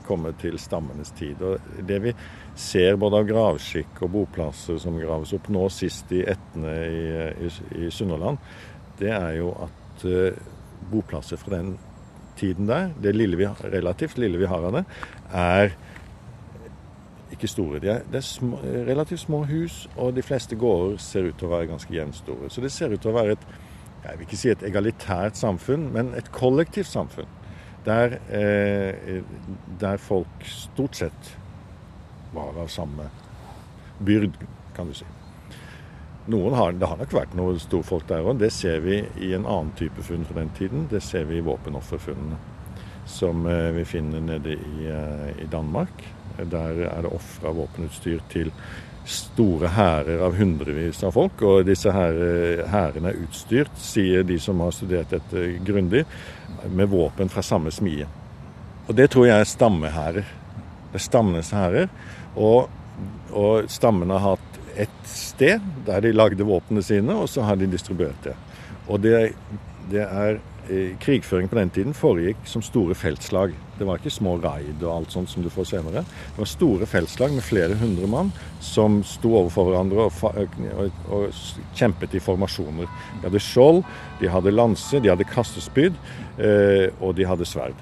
komme 0.07 0.33
til 0.41 0.59
stammenes 0.61 1.13
tid. 1.17 1.41
Og 1.41 1.83
det 1.87 1.99
vi 2.03 2.13
ser 2.55 2.99
både 3.01 3.21
av 3.21 3.29
gravskikk 3.29 4.03
og 4.05 4.11
boplasser 4.13 4.77
som 4.81 4.99
graves 5.01 5.33
opp, 5.35 5.49
nå 5.53 5.65
sist 5.73 6.11
i 6.13 6.21
Etne 6.29 6.73
i, 6.85 7.07
i, 7.47 7.53
i 7.85 7.89
Sunnhordland, 7.93 8.37
det 8.99 9.09
er 9.15 9.39
jo 9.39 9.53
at 9.65 10.05
uh, 10.05 10.37
boplasser 10.91 11.39
fra 11.41 11.55
den 11.55 11.73
tiden 12.37 12.69
der, 12.69 12.91
det 13.01 13.15
lille 13.15 13.39
vi, 13.39 13.47
relativt 13.73 14.19
lille 14.21 14.41
vi 14.41 14.49
har 14.49 14.69
av 14.69 14.77
det, 14.77 14.85
er 15.33 15.73
ikke 17.33 17.49
store. 17.49 17.81
De 17.81 17.89
er, 17.89 18.05
det 18.09 18.21
er 18.21 18.25
små, 18.25 18.59
relativt 18.61 19.25
små 19.25 19.43
hus, 19.49 19.83
og 19.97 20.13
de 20.13 20.25
fleste 20.25 20.57
gårder 20.59 20.99
ser 21.01 21.29
ut 21.29 21.37
til 21.39 21.49
å 21.49 21.53
være 21.55 21.71
ganske 21.73 21.93
jevnstore. 21.93 22.49
Så 22.53 22.61
det 22.61 22.73
ser 22.73 22.93
ut 22.93 23.01
til 23.01 23.13
å 23.13 23.17
være 23.17 23.37
et 23.37 23.47
jeg 24.03 24.19
vil 24.19 24.27
ikke 24.27 24.37
si 24.39 24.49
et 24.51 24.63
egalitært 24.67 25.37
samfunn, 25.39 25.85
men 25.93 26.11
et 26.17 26.27
kollektivt 26.35 26.89
samfunn. 26.89 27.29
Der, 27.85 28.17
eh, 28.31 29.23
der 29.79 29.97
folk 29.97 30.43
stort 30.47 30.95
sett 30.99 31.37
var 32.33 32.61
av 32.61 32.67
samme 32.67 33.09
byrd, 33.99 34.37
kan 34.75 34.87
du 34.87 34.93
si. 34.97 35.05
Har, 36.55 36.71
Det 36.71 36.87
har 36.87 36.97
nok 36.97 37.13
vært 37.13 37.35
noen 37.35 37.59
storfolk 37.59 38.07
der 38.07 38.23
òg. 38.23 38.39
Det 38.39 38.51
ser 38.55 38.79
vi 38.79 39.01
i 39.19 39.33
en 39.35 39.45
annen 39.45 39.73
type 39.75 40.01
funn 40.01 40.23
fra 40.25 40.39
den 40.39 40.53
tiden. 40.57 40.87
Det 40.91 41.03
ser 41.03 41.27
vi 41.27 41.37
i 41.37 41.45
våpenofferfunnene 41.45 42.39
som 43.05 43.45
eh, 43.45 43.71
vi 43.75 43.85
finner 43.85 44.21
nede 44.23 44.55
i, 44.55 44.87
eh, 44.87 45.43
i 45.43 45.47
Danmark. 45.51 46.03
Der 46.37 46.87
er 46.87 47.01
det 47.03 47.11
ofra 47.11 47.51
våpenutstyr 47.51 48.23
til 48.31 48.51
store 49.05 49.67
hærer 49.75 50.23
av 50.23 50.37
hundrevis 50.39 51.03
av 51.03 51.11
folk. 51.17 51.41
Og 51.43 51.65
disse 51.67 51.91
hærene 51.91 53.11
er 53.11 53.19
utstyrt, 53.25 53.75
sier 53.77 54.23
de 54.23 54.39
som 54.39 54.63
har 54.63 54.71
studert 54.71 55.11
dette 55.11 55.45
grundig, 55.65 56.05
med 56.71 56.89
våpen 56.89 57.29
fra 57.29 57.43
samme 57.43 57.71
smie. 57.71 58.07
Og 58.87 58.95
det 58.95 59.09
tror 59.11 59.27
jeg 59.27 59.43
er 59.43 59.49
stammehærer. 59.49 60.33
Det 60.93 60.99
er 60.99 61.03
stammenes 61.03 61.51
hærer. 61.51 61.89
Og, 62.35 62.69
og 63.33 63.69
stammene 63.71 64.17
har 64.17 64.35
hatt 64.37 64.53
ett 64.75 65.03
sted 65.05 65.61
der 65.85 66.01
de 66.01 66.13
lagde 66.13 66.45
våpnene 66.47 66.83
sine, 66.85 67.13
og 67.13 67.29
så 67.29 67.45
har 67.45 67.59
de 67.59 67.69
distribuert 67.69 68.17
det. 68.25 68.33
Og 68.89 69.01
det, 69.03 69.33
det 69.91 70.01
er 70.03 70.39
eh, 70.71 70.95
Krigføring 70.99 71.49
på 71.51 71.59
den 71.59 71.71
tiden 71.73 71.95
foregikk 71.97 72.41
som 72.49 72.63
store 72.65 72.97
feltslag. 72.97 73.53
Det 73.77 73.87
var 73.87 73.99
ikke 73.99 74.13
små 74.13 74.35
raid 74.41 74.81
og 74.81 74.91
alt 74.95 75.13
sånt 75.13 75.31
som 75.31 75.45
du 75.45 75.49
får 75.53 75.69
senere. 75.75 76.03
Det 76.03 76.41
var 76.41 76.49
store 76.49 76.89
feltslag 76.89 77.35
med 77.35 77.45
flere 77.45 77.77
hundre 77.79 78.09
mann 78.09 78.33
som 78.63 79.01
sto 79.07 79.35
overfor 79.43 79.69
hverandre 79.69 80.07
og, 80.07 80.25
og, 80.33 81.05
og, 81.13 81.43
kjempet 81.77 82.17
i 82.17 82.23
formasjoner. 82.23 82.89
De 83.19 83.27
hadde 83.27 83.43
skjold, 83.43 83.83
de 84.21 84.31
hadde 84.33 84.55
lanse, 84.55 84.99
de 84.99 85.13
hadde 85.13 85.29
kastespyd, 85.29 85.97
eh, 86.39 86.89
og 86.99 87.15
de 87.19 87.29
hadde 87.29 87.47
sverd. 87.47 87.77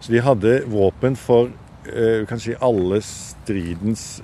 Så 0.00 0.12
de 0.12 0.20
hadde 0.22 0.58
våpen 0.70 1.16
for 1.18 1.52
Eh, 1.92 2.26
kan 2.26 2.40
si 2.40 2.54
alle 2.60 3.00
stridens 3.04 4.22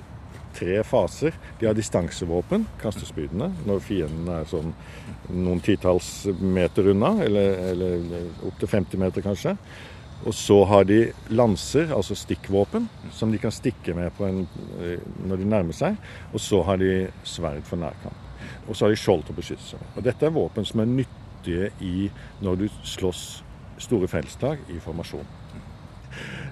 tre 0.53 0.83
faser. 0.83 1.33
De 1.59 1.67
har 1.67 1.77
distansevåpen, 1.77 2.67
kastespydene, 2.81 3.49
når 3.67 3.81
fienden 3.83 4.29
er 4.29 4.45
sånn 4.49 4.73
noen 5.31 5.61
titalls 5.63 6.27
meter 6.41 6.91
unna, 6.91 7.15
eller, 7.23 7.57
eller 7.71 8.27
opptil 8.49 8.69
50 8.75 9.01
meter 9.01 9.25
kanskje. 9.25 9.55
Og 10.23 10.35
så 10.35 10.59
har 10.69 10.85
de 10.87 10.99
lanser, 11.35 11.89
altså 11.91 12.15
stikkvåpen, 12.15 12.85
som 13.11 13.31
de 13.31 13.39
kan 13.41 13.51
stikke 13.51 13.95
med 13.97 14.21
en, 14.23 14.45
eh, 14.79 14.99
når 15.27 15.41
de 15.41 15.49
nærmer 15.55 15.75
seg. 15.75 15.97
Og 16.31 16.39
så 16.39 16.61
har 16.63 16.79
de 16.79 17.09
sverd 17.23 17.63
for 17.67 17.81
nærkamp. 17.81 18.19
Og 18.67 18.75
så 18.75 18.85
har 18.85 18.93
de 18.93 18.99
skjold 18.99 19.25
til 19.25 19.35
å 19.35 19.39
beskytte 19.39 19.67
seg. 19.73 19.87
Og 19.95 20.03
dette 20.03 20.25
er 20.27 20.35
våpen 20.35 20.67
som 20.67 20.83
er 20.83 20.91
nyttige 20.91 21.71
i 21.81 22.09
når 22.43 22.63
du 22.63 22.67
slåss 22.83 23.43
store 23.83 24.07
feltslag 24.07 24.59
i 24.71 24.79
formasjon. 24.79 25.27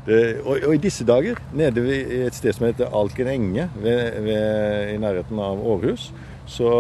Det, 0.06 0.42
og, 0.42 0.58
og, 0.66 0.74
i 0.74 0.82
disse 0.82 1.06
dager, 1.06 1.38
nede 1.54 1.84
ved 1.86 2.14
et 2.26 2.38
sted 2.38 2.56
som 2.58 2.66
heter 2.66 2.90
Alken 2.98 3.30
enge, 3.30 3.68
ved, 3.84 4.22
ved, 4.26 4.94
i 4.96 4.98
nærheten 5.02 5.40
av 5.40 5.62
Århus, 5.62 6.10
så, 6.50 6.72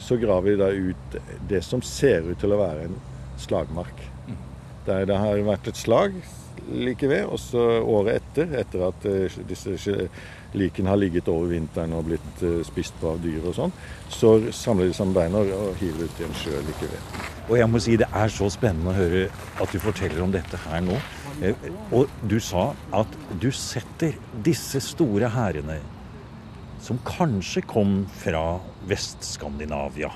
så, 0.00 0.16
graver 0.16 0.50
vi 0.50 0.60
da 0.60 0.70
ut 0.72 1.18
det 1.50 1.60
som 1.64 1.82
ser 1.84 2.24
ut 2.30 2.40
til 2.40 2.54
å 2.54 2.62
være 2.62 2.88
en 2.88 2.96
slagmark. 3.40 4.00
Der 4.86 5.04
det 5.06 5.18
har 5.20 5.44
vært 5.46 5.68
et 5.70 5.78
slag 5.78 6.16
like 6.72 7.08
ved, 7.10 7.26
og 7.26 7.38
så 7.42 7.60
året 7.80 8.22
etter, 8.22 8.54
etter 8.62 8.84
at 8.86 9.06
uh, 9.06 9.40
disse 9.48 10.08
likene 10.56 10.92
har 10.92 11.00
ligget 11.00 11.28
over 11.32 11.50
vinteren 11.50 11.94
og 11.96 12.06
blitt 12.08 12.44
uh, 12.44 12.60
spist 12.66 12.96
på 13.00 13.12
av 13.12 13.22
dyr 13.22 13.44
og 13.50 13.56
sånn, 13.56 13.74
så 14.12 14.34
samler 14.54 14.90
de 14.90 14.96
sammen 14.96 15.16
beina 15.16 15.42
og 15.42 15.74
hiver 15.80 16.06
ut 16.06 16.22
i 16.22 16.26
en 16.26 16.38
sjø 16.38 16.62
like 16.66 16.88
ved. 16.88 17.18
Og 17.48 17.56
jeg 17.58 17.70
må 17.70 17.82
si 17.82 17.98
det 18.00 18.08
er 18.14 18.32
så 18.32 18.48
spennende 18.52 18.92
å 18.92 18.96
høre 18.96 19.26
at 19.60 19.74
du 19.74 19.82
forteller 19.82 20.22
om 20.24 20.34
dette 20.34 20.60
her 20.68 20.84
nå. 20.86 20.98
Eh, 21.40 21.54
og 21.94 22.10
du 22.28 22.38
sa 22.42 22.72
at 22.94 23.18
du 23.40 23.50
setter 23.54 24.16
disse 24.44 24.82
store 24.84 25.30
hærene, 25.32 25.80
som 26.82 26.98
kanskje 27.06 27.62
kom 27.66 28.02
fra 28.18 28.58
Vest-Skandinavia. 28.90 30.10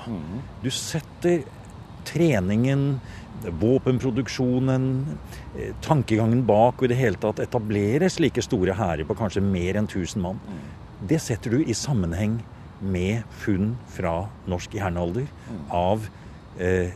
Du 0.63 0.69
setter 0.73 1.45
treningen, 2.07 2.99
våpenproduksjonen, 3.61 5.17
eh, 5.57 5.73
tankegangen 5.81 6.45
bak 6.45 6.81
og 6.81 6.83
i 6.83 6.91
det 6.91 6.97
hele 6.97 7.15
tatt 7.21 7.39
etablere 7.39 8.09
slike 8.09 8.43
store 8.43 8.73
hærer 8.73 9.05
på 9.07 9.15
kanskje 9.15 9.43
mer 9.43 9.77
enn 9.77 9.87
1000 9.87 10.21
mann. 10.21 10.39
Det 11.07 11.21
setter 11.21 11.51
du 11.51 11.63
i 11.63 11.73
sammenheng 11.73 12.41
med 12.81 13.23
funn 13.29 13.77
fra 13.87 14.29
norsk 14.47 14.73
jernalder 14.73 15.27
av 15.73 16.07
eh, 16.59 16.91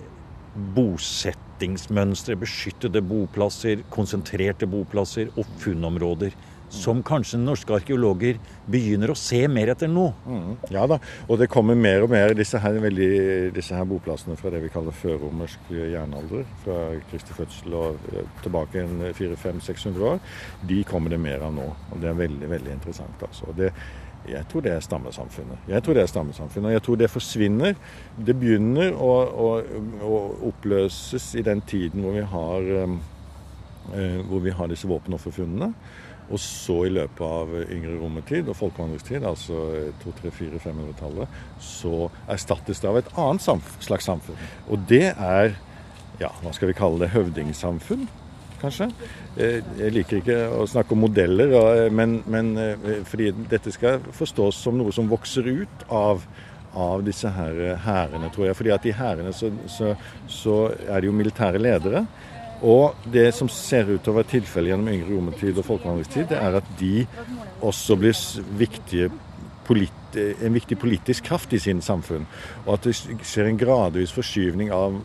bosettingsmønstre, 0.75 2.37
beskyttede 2.41 3.03
boplasser, 3.05 3.85
konsentrerte 3.93 4.67
boplasser 4.69 5.31
og 5.35 5.47
funnområder 5.61 6.35
som 6.71 7.01
kanskje 7.03 7.39
norske 7.41 7.73
arkeologer 7.75 8.37
begynner 8.71 9.11
å 9.11 9.17
se 9.19 9.41
mer 9.51 9.73
etter 9.73 9.89
nå. 9.91 10.07
Mm, 10.23 10.53
ja 10.71 10.85
da, 10.89 10.97
og 11.27 11.39
det 11.41 11.49
kommer 11.51 11.75
mer 11.75 12.05
og 12.05 12.13
mer 12.13 12.35
disse 12.37 12.59
her, 12.63 12.79
veldig, 12.83 13.09
disse 13.55 13.75
her 13.75 13.87
boplassene 13.89 14.37
fra 14.39 14.53
det 14.53 14.61
vi 14.63 14.71
kaller 14.73 14.95
førromersk 14.95 15.73
jernalder, 15.75 16.45
fra 16.63 16.77
Kristi 17.11 17.35
fødsel 17.35 17.75
og 17.77 18.13
eh, 18.13 18.29
tilbake 18.45 18.85
400-500-600 19.19 20.07
år, 20.13 20.23
de 20.71 20.79
kommer 20.87 21.13
det 21.13 21.19
mer 21.21 21.43
av 21.47 21.55
nå. 21.55 21.67
Og 21.91 21.99
det 22.03 22.11
er 22.11 22.23
veldig, 22.23 22.53
veldig 22.55 22.77
interessant. 22.77 23.27
altså. 23.27 23.51
Det, 23.57 23.73
jeg 24.29 24.45
tror 24.49 24.61
det 24.61 24.73
er 24.75 24.83
stammesamfunnet. 24.85 25.63
Jeg 25.71 25.83
tror 25.83 25.97
det 25.97 26.03
er 26.03 26.11
stammesamfunnet, 26.11 26.69
og 26.69 26.75
jeg 26.75 26.83
tror 26.85 26.99
det 26.99 27.09
forsvinner. 27.09 27.73
Det 28.27 28.35
begynner 28.37 28.93
å, 28.93 29.09
å, 29.25 29.49
å 30.05 30.19
oppløses 30.51 31.31
i 31.39 31.43
den 31.45 31.63
tiden 31.65 32.05
hvor 32.05 32.13
vi 32.15 32.25
har, 32.35 32.69
eh, 32.77 34.21
hvor 34.29 34.45
vi 34.45 34.53
har 34.53 34.69
disse 34.69 34.89
våpenofferfunnene. 34.89 35.71
Og 36.31 36.39
så 36.39 36.77
i 36.87 36.93
løpet 36.93 37.23
av 37.25 37.51
yngre 37.65 37.97
romertid 37.99 38.47
og 38.47 38.55
folkevandringstid, 38.59 39.25
altså 39.27 39.57
200-400-500-tallet, 40.05 41.41
så 41.59 42.07
erstattes 42.31 42.79
det 42.79 42.87
av 42.91 43.01
et 43.01 43.11
annet 43.19 43.73
slags 43.83 44.07
samfunn. 44.07 44.39
Og 44.71 44.85
det 44.87 45.09
er, 45.11 45.57
ja, 46.21 46.31
hva 46.43 46.53
skal 46.55 46.71
vi 46.71 46.77
kalle 46.77 47.01
det, 47.01 47.11
høvdingsamfunn, 47.15 48.07
kanskje. 48.61 48.87
Jeg 49.37 49.95
liker 49.95 50.21
ikke 50.21 50.37
å 50.55 50.67
snakke 50.69 50.95
om 50.95 51.03
modeller, 51.05 51.55
men, 51.93 52.19
men 52.29 52.53
fordi 53.09 53.31
dette 53.51 53.73
skal 53.73 53.99
forstås 54.15 54.61
som 54.63 54.77
noe 54.79 54.93
som 54.95 55.09
vokser 55.11 55.49
ut 55.49 55.85
av 55.89 56.25
av 56.71 57.01
disse 57.03 57.27
her 57.27 57.57
hærene, 57.83 58.29
tror 58.31 58.45
jeg. 58.47 58.55
Fordi 58.55 58.71
at 58.71 58.85
i 58.87 58.93
hærene 58.95 59.33
så, 59.35 59.49
så, 59.67 59.89
så 60.31 60.53
er 60.87 61.01
det 61.01 61.09
jo 61.09 61.15
militære 61.17 61.59
ledere. 61.59 62.05
Og 62.61 63.07
det 63.11 63.31
som 63.33 63.49
ser 63.49 63.89
ut 63.89 64.03
til 64.03 64.13
å 64.13 64.19
være 64.19 64.31
tilfellet 64.35 64.71
gjennom 64.71 64.91
yngre 64.93 65.09
romertid 65.09 65.57
og 65.57 65.65
folkevandringstid, 65.65 66.29
det 66.29 66.37
er 66.37 66.59
at 66.59 66.67
de 66.79 67.07
også 67.65 67.97
blir 67.99 68.15
viktige 68.59 69.09
en 70.11 70.51
viktig 70.51 70.75
politisk 70.75 71.29
kraft 71.29 71.53
i 71.55 71.59
sine 71.61 71.81
samfunn. 71.81 72.25
Og 72.65 72.73
at 72.75 72.87
det 72.89 72.95
skjer 73.23 73.47
en 73.47 73.59
gradvis 73.59 74.11
forskyvning 74.11 74.71
av 74.75 74.97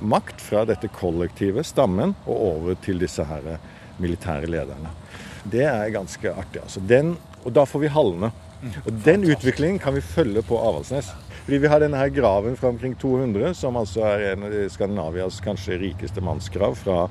makt 0.00 0.40
fra 0.42 0.64
dette 0.68 0.90
kollektive, 0.94 1.64
stammen, 1.66 2.14
og 2.26 2.42
over 2.52 2.78
til 2.84 3.00
disse 3.02 3.24
her 3.26 3.56
militære 3.98 4.50
lederne. 4.50 4.92
Det 5.48 5.64
er 5.66 5.94
ganske 5.94 6.30
artig. 6.30 6.62
altså. 6.62 6.80
Den, 6.80 7.16
og 7.44 7.54
da 7.54 7.64
får 7.64 7.84
vi 7.84 7.94
hallene. 7.94 8.30
Og 8.86 8.92
Den 9.04 9.24
utviklingen 9.24 9.78
kan 9.78 9.94
vi 9.94 10.02
følge 10.02 10.42
på 10.42 10.58
Avaldsnes. 10.58 11.12
Fordi 11.44 11.58
Vi 11.58 11.68
har 11.68 11.80
denne 11.80 11.96
her 11.96 12.08
graven 12.08 12.56
fra 12.56 12.68
omkring 12.68 12.94
200, 12.98 13.54
som 13.54 13.76
altså 13.76 14.02
er 14.04 14.32
en 14.32 14.42
av 14.44 14.56
Skandinavias 14.68 15.40
kanskje 15.40 15.78
rikeste 15.78 16.20
mannsgrav 16.20 16.74
fra, 16.76 17.08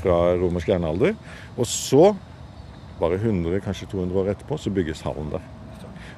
fra 0.00 0.16
romersk 0.40 0.68
jernalder. 0.68 1.14
Og 1.56 1.66
så, 1.66 2.16
bare 3.00 3.20
100, 3.20 3.60
kanskje 3.60 3.86
200 3.92 4.20
år 4.20 4.32
etterpå, 4.32 4.58
så 4.58 4.70
bygges 4.70 5.04
hallen 5.06 5.30
der. 5.30 5.44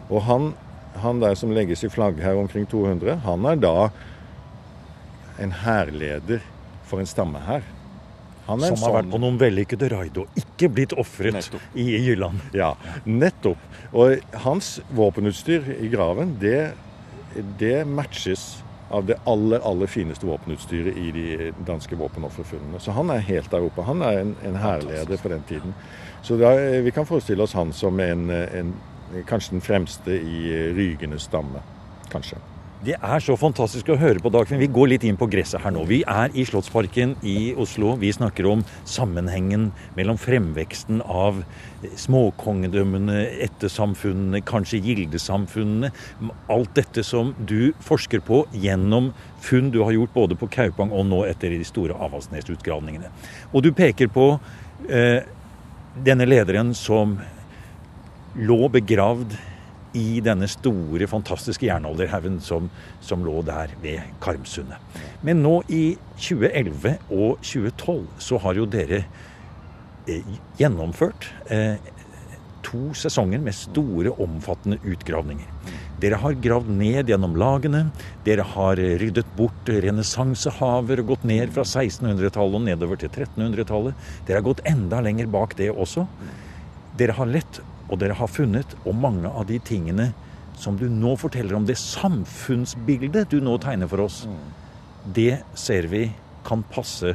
Og 0.08 0.22
han, 0.24 0.54
han 1.02 1.20
der 1.20 1.34
som 1.36 1.52
legges 1.52 1.84
i 1.84 1.90
flagg 1.92 2.22
her 2.22 2.38
omkring 2.38 2.64
200, 2.70 3.18
han 3.26 3.44
er 3.44 3.60
da 3.60 3.90
en 5.38 5.52
hærleder 5.64 6.44
for 6.88 7.02
en 7.02 7.08
stammehær. 7.08 7.66
Som 8.48 8.62
har 8.64 8.76
sånn... 8.80 8.94
vært 8.94 9.10
på 9.12 9.20
noen 9.20 9.36
vellykkede 9.40 9.90
raid 9.92 10.18
og 10.22 10.38
ikke 10.40 10.70
blitt 10.72 10.94
ofret 10.96 11.50
i 11.76 11.88
Jylland. 12.00 12.40
Ja, 12.56 12.72
nettopp. 13.04 13.60
Og 13.92 14.22
hans 14.46 14.78
våpenutstyr 14.96 15.68
i 15.76 15.90
graven, 15.92 16.38
det 16.40 16.70
det 17.58 17.84
matches 17.84 18.64
av 18.88 19.06
det 19.06 19.18
aller 19.24 19.60
aller 19.60 19.86
fineste 19.86 20.26
våpenutstyret 20.26 20.96
i 20.96 21.10
de 21.12 21.52
danske 21.66 21.96
våpenofferfunnene. 21.96 22.80
Så 22.80 22.94
han 22.96 23.10
er 23.12 23.24
helt 23.26 23.50
der 23.52 23.66
oppe. 23.66 23.84
Han 23.84 24.02
er 24.02 24.22
en, 24.22 24.34
en 24.44 24.56
hærleder 24.56 25.20
på 25.20 25.28
den 25.28 25.44
tiden. 25.48 25.74
Så 26.22 26.38
da, 26.40 26.54
vi 26.80 26.92
kan 26.94 27.06
forestille 27.06 27.44
oss 27.44 27.52
han 27.52 27.72
som 27.72 28.00
en, 28.00 28.30
en, 28.30 28.72
kanskje 29.28 29.58
den 29.58 29.64
fremste 29.64 30.16
i 30.16 30.54
Rygenes 30.76 31.28
stamme. 31.28 31.60
Kanskje. 32.12 32.40
Det 32.78 32.94
er 32.94 33.18
så 33.18 33.34
fantastisk 33.34 33.88
å 33.90 33.96
høre 33.98 34.20
på, 34.22 34.30
Dagfinn. 34.30 34.60
Vi 34.62 34.68
går 34.70 34.92
litt 34.92 35.04
inn 35.08 35.16
på 35.18 35.26
gresset 35.26 35.64
her 35.64 35.72
nå. 35.74 35.80
Vi 35.90 35.96
er 36.06 36.30
i 36.38 36.44
Slottsparken 36.46 37.16
i 37.26 37.50
Oslo. 37.58 37.96
Vi 37.98 38.12
snakker 38.14 38.46
om 38.46 38.62
sammenhengen 38.86 39.72
mellom 39.96 40.20
fremveksten 40.22 41.00
av 41.02 41.40
småkongedømmene, 41.98 43.24
ettersamfunnene, 43.48 44.44
kanskje 44.46 44.78
gildesamfunnene. 44.84 45.90
Alt 46.54 46.78
dette 46.78 47.02
som 47.02 47.34
du 47.50 47.72
forsker 47.82 48.22
på 48.22 48.44
gjennom 48.54 49.10
funn 49.42 49.74
du 49.74 49.80
har 49.82 49.96
gjort 49.98 50.14
både 50.14 50.38
på 50.38 50.46
Kaupang 50.60 50.94
og 50.94 51.10
nå 51.10 51.24
etter 51.26 51.50
de 51.50 51.66
store 51.66 51.98
Avaldsnes-utgravningene. 51.98 53.10
Og 53.50 53.66
du 53.66 53.72
peker 53.74 54.06
på 54.14 54.30
eh, 54.86 55.26
denne 55.98 56.30
lederen 56.30 56.70
som 56.78 57.18
lå 58.38 58.62
begravd 58.70 59.34
i 59.96 60.20
denne 60.24 60.48
store, 60.50 61.08
fantastiske 61.08 61.68
jernalderhaugen 61.68 62.40
som, 62.44 62.68
som, 63.00 63.24
lå 63.24 63.40
der 63.46 63.72
ved 63.82 64.04
Karmsundet. 64.22 64.80
Men 65.24 65.42
nå 65.44 65.60
i 65.68 65.96
2011 66.18 66.98
og 67.08 67.38
2012 67.42 68.02
så 68.28 68.40
har 68.44 68.58
jo 68.58 68.66
dere 68.68 69.04
eh, 70.08 70.34
gjennomført 70.60 71.30
eh, 71.52 71.78
to 72.68 72.90
sesonger 72.96 73.40
med 73.40 73.56
store, 73.56 74.12
omfattende 74.20 74.78
utgravninger. 74.84 75.46
Dere 76.02 76.18
har 76.22 76.36
gravd 76.42 76.68
ned 76.78 77.08
gjennom 77.10 77.34
lagene. 77.40 77.88
Dere 78.26 78.44
har 78.46 78.78
ryddet 79.00 79.30
bort 79.38 79.70
renessansehaver 79.72 81.02
og 81.02 81.14
gått 81.14 81.24
ned 81.26 81.50
fra 81.54 81.64
1600-tallet 81.66 82.60
og 82.60 82.66
nedover 82.68 83.00
til 83.00 83.10
1300-tallet. 83.10 83.96
Dere 84.28 84.38
har 84.38 84.46
gått 84.46 84.62
enda 84.68 85.00
lenger 85.02 85.30
bak 85.32 85.56
det 85.58 85.72
også. 85.72 86.06
Dere 86.98 87.16
har 87.18 87.30
lett 87.30 87.60
og 87.88 87.98
dere 88.00 88.16
har 88.18 88.30
funnet, 88.30 88.74
og 88.84 88.96
mange 88.96 89.28
av 89.28 89.46
de 89.48 89.58
tingene 89.64 90.10
som 90.58 90.76
du 90.78 90.88
nå 90.90 91.14
forteller 91.20 91.56
om, 91.56 91.66
det 91.66 91.78
samfunnsbildet 91.80 93.30
du 93.32 93.38
nå 93.44 93.56
tegner 93.62 93.90
for 93.90 94.04
oss, 94.08 94.24
det 95.14 95.40
ser 95.56 95.88
vi 95.90 96.08
kan 96.46 96.64
passe 96.72 97.14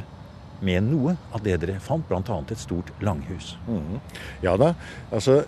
med 0.64 0.86
noe 0.86 1.16
av 1.34 1.42
det 1.44 1.58
dere 1.62 1.80
fant, 1.82 2.06
bl.a. 2.08 2.38
et 2.40 2.60
stort 2.60 2.90
langhus. 3.04 3.54
Mm. 3.68 4.00
Ja 4.44 4.56
da. 4.60 4.72
Altså 5.12 5.42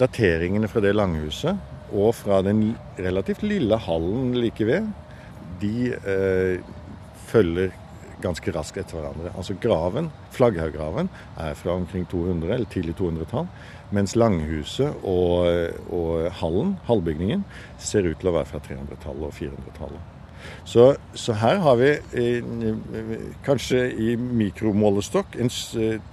Dateringene 0.00 0.66
fra 0.72 0.80
det 0.82 0.94
langhuset 0.96 1.92
og 1.92 2.14
fra 2.16 2.40
den 2.42 2.72
relativt 2.96 3.44
lille 3.44 3.76
hallen 3.84 4.32
like 4.34 4.64
ved, 4.66 4.88
de 5.60 5.92
eh, 5.92 6.62
følger 7.28 7.74
ganske 8.22 8.54
raskt 8.54 8.80
etter 8.80 8.98
hverandre. 8.98 9.32
Altså 9.36 9.56
graven, 9.60 10.10
Flagghaugraven 10.34 11.10
er 11.40 11.54
fra 11.58 11.76
omkring 11.76 12.06
200, 12.10 12.54
eller 12.54 12.70
tidlig 12.72 12.96
200-tall. 13.00 13.48
Mens 13.92 14.16
langhuset 14.16 15.04
og, 15.04 15.44
og, 15.92 16.30
hallen, 16.40 16.76
hallbygningen, 16.88 17.44
ser 17.78 18.08
ut 18.08 18.18
til 18.20 18.32
å 18.32 18.36
være 18.38 18.48
fra 18.48 18.62
300-tallet 18.64 19.28
og 19.28 19.36
400-tallet. 19.36 20.10
Så, 20.66 20.88
så, 21.14 21.36
her 21.38 21.60
har 21.62 21.76
vi 21.78 21.90
eh, 22.18 23.18
kanskje 23.46 23.84
i 23.94 24.14
mikromålestokk 24.18 25.36
en, 25.38 25.52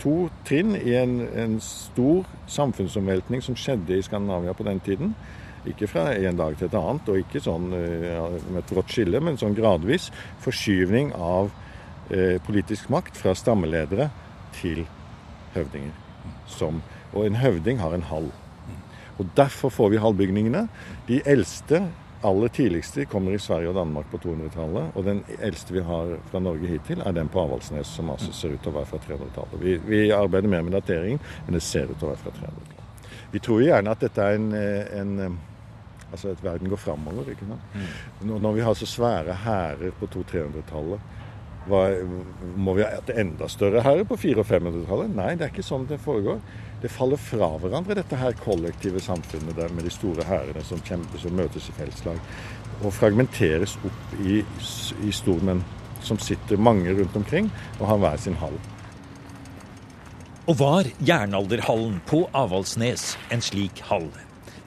to 0.02 0.16
trinn 0.46 0.76
i 0.78 0.94
en, 1.00 1.16
en 1.34 1.56
stor 1.66 2.28
samfunnsomveltning 2.52 3.42
som 3.46 3.58
skjedde 3.58 3.98
i 3.98 4.06
Skandinavia 4.06 4.54
på 4.54 4.68
den 4.68 4.84
tiden. 4.86 5.16
Ikke 5.70 5.90
fra 5.90 6.12
en 6.14 6.38
dag 6.38 6.54
til 6.60 6.70
et 6.70 6.78
annet, 6.78 7.10
og 7.10 7.24
ikke 7.24 7.42
sånn 7.44 7.74
ja, 7.74 8.28
med 8.52 8.62
et 8.62 8.70
brått 8.70 8.94
skille, 8.94 9.24
men 9.24 9.40
sånn 9.40 9.58
gradvis 9.58 10.12
forskyvning 10.46 11.12
av 11.18 11.50
Eh, 11.50 11.69
politisk 12.46 12.90
makt 12.90 13.18
fra 13.18 13.36
stammeledere 13.38 14.10
til 14.58 14.86
høvdinger. 15.54 15.96
Som, 16.50 16.82
og 17.14 17.26
en 17.26 17.36
høvding 17.40 17.82
har 17.82 17.94
en 17.94 18.06
hall. 18.10 18.32
Og 19.20 19.28
Derfor 19.38 19.70
får 19.70 19.90
vi 19.90 20.00
hallbygningene. 20.00 20.68
De 21.08 21.20
eldste, 21.26 21.84
aller 22.24 22.48
tidligste, 22.48 23.06
kommer 23.06 23.36
i 23.36 23.40
Sverige 23.40 23.70
og 23.70 23.76
Danmark 23.76 24.08
på 24.12 24.18
200-tallet. 24.24 24.96
Og 24.96 25.06
den 25.06 25.24
eldste 25.40 25.76
vi 25.76 25.84
har 25.84 26.16
fra 26.32 26.40
Norge 26.40 26.68
hittil, 26.68 27.04
er 27.06 27.12
den 27.12 27.28
på 27.32 27.42
Avaldsnes, 27.44 27.88
som 27.88 28.10
altså 28.10 28.32
ser 28.34 28.56
ut 28.56 28.64
til 28.64 28.72
å 28.72 28.78
være 28.80 28.92
fra 28.94 29.02
300-tallet. 29.08 29.60
Vi, 29.64 29.78
vi, 29.86 30.02
arbeider 30.16 30.52
mer 30.52 30.64
med 30.64 30.78
dateringen, 30.78 31.20
men 31.46 31.58
det 31.58 31.64
ser 31.64 31.92
ut 31.92 31.98
til 32.00 32.08
å 32.08 32.14
være 32.14 32.24
fra 32.24 32.36
300-tallet. 32.40 33.16
Vi 33.32 33.44
tror 33.46 33.62
gjerne 33.62 33.94
at 33.94 34.08
dette 34.08 34.26
er 34.26 34.40
en, 34.40 34.52
en 34.56 35.40
Altså 36.10 36.32
at 36.34 36.40
verden 36.42 36.72
går 36.72 36.80
framover. 36.82 37.28
ikke 37.30 37.46
sant? 37.46 37.74
Mm. 38.26 38.32
Når 38.42 38.54
vi 38.56 38.62
har 38.66 38.74
så 38.74 38.86
svære 38.90 39.34
hærer 39.44 39.92
på 40.00 40.08
200-300-tallet 40.10 41.19
Hva, 41.70 41.84
må 42.58 42.74
vi 42.78 42.84
ha 42.86 42.90
et 42.98 43.12
enda 43.22 43.48
større 43.52 43.84
herre 43.86 44.06
på 44.08 44.18
400- 44.18 44.42
og 44.42 44.48
500-tallet? 44.50 45.16
Nei, 45.16 45.34
det 45.38 45.48
er 45.48 45.54
ikke 45.54 45.66
sånn 45.66 45.88
det 45.90 46.00
foregår. 46.02 46.40
Det 46.82 46.92
faller 46.92 47.20
fra 47.22 47.52
hverandre, 47.60 47.98
dette 48.00 48.18
her 48.20 48.38
kollektive 48.44 49.02
samfunnet 49.04 49.58
der 49.58 49.74
med 49.76 49.86
de 49.86 49.94
store 49.94 50.26
hærene 50.28 50.64
som, 50.66 50.82
som 51.20 51.36
møtes 51.36 51.70
i 51.70 51.76
feltslag. 51.78 52.22
Og 52.80 52.96
fragmenteres 52.96 53.76
opp 53.86 54.18
i, 54.24 54.40
i 55.06 55.14
stormenn 55.14 55.64
som 56.06 56.20
sitter 56.24 56.58
mange 56.58 56.94
rundt 56.96 57.18
omkring 57.20 57.50
og 57.80 57.88
har 57.92 58.02
hver 58.04 58.22
sin 58.24 58.40
hall. 58.40 58.56
Og 60.50 60.58
var 60.58 60.88
jernalderhallen 61.06 62.00
på 62.10 62.24
Avaldsnes 62.34 63.14
en 63.30 63.44
slik 63.44 63.84
hall? 63.86 64.08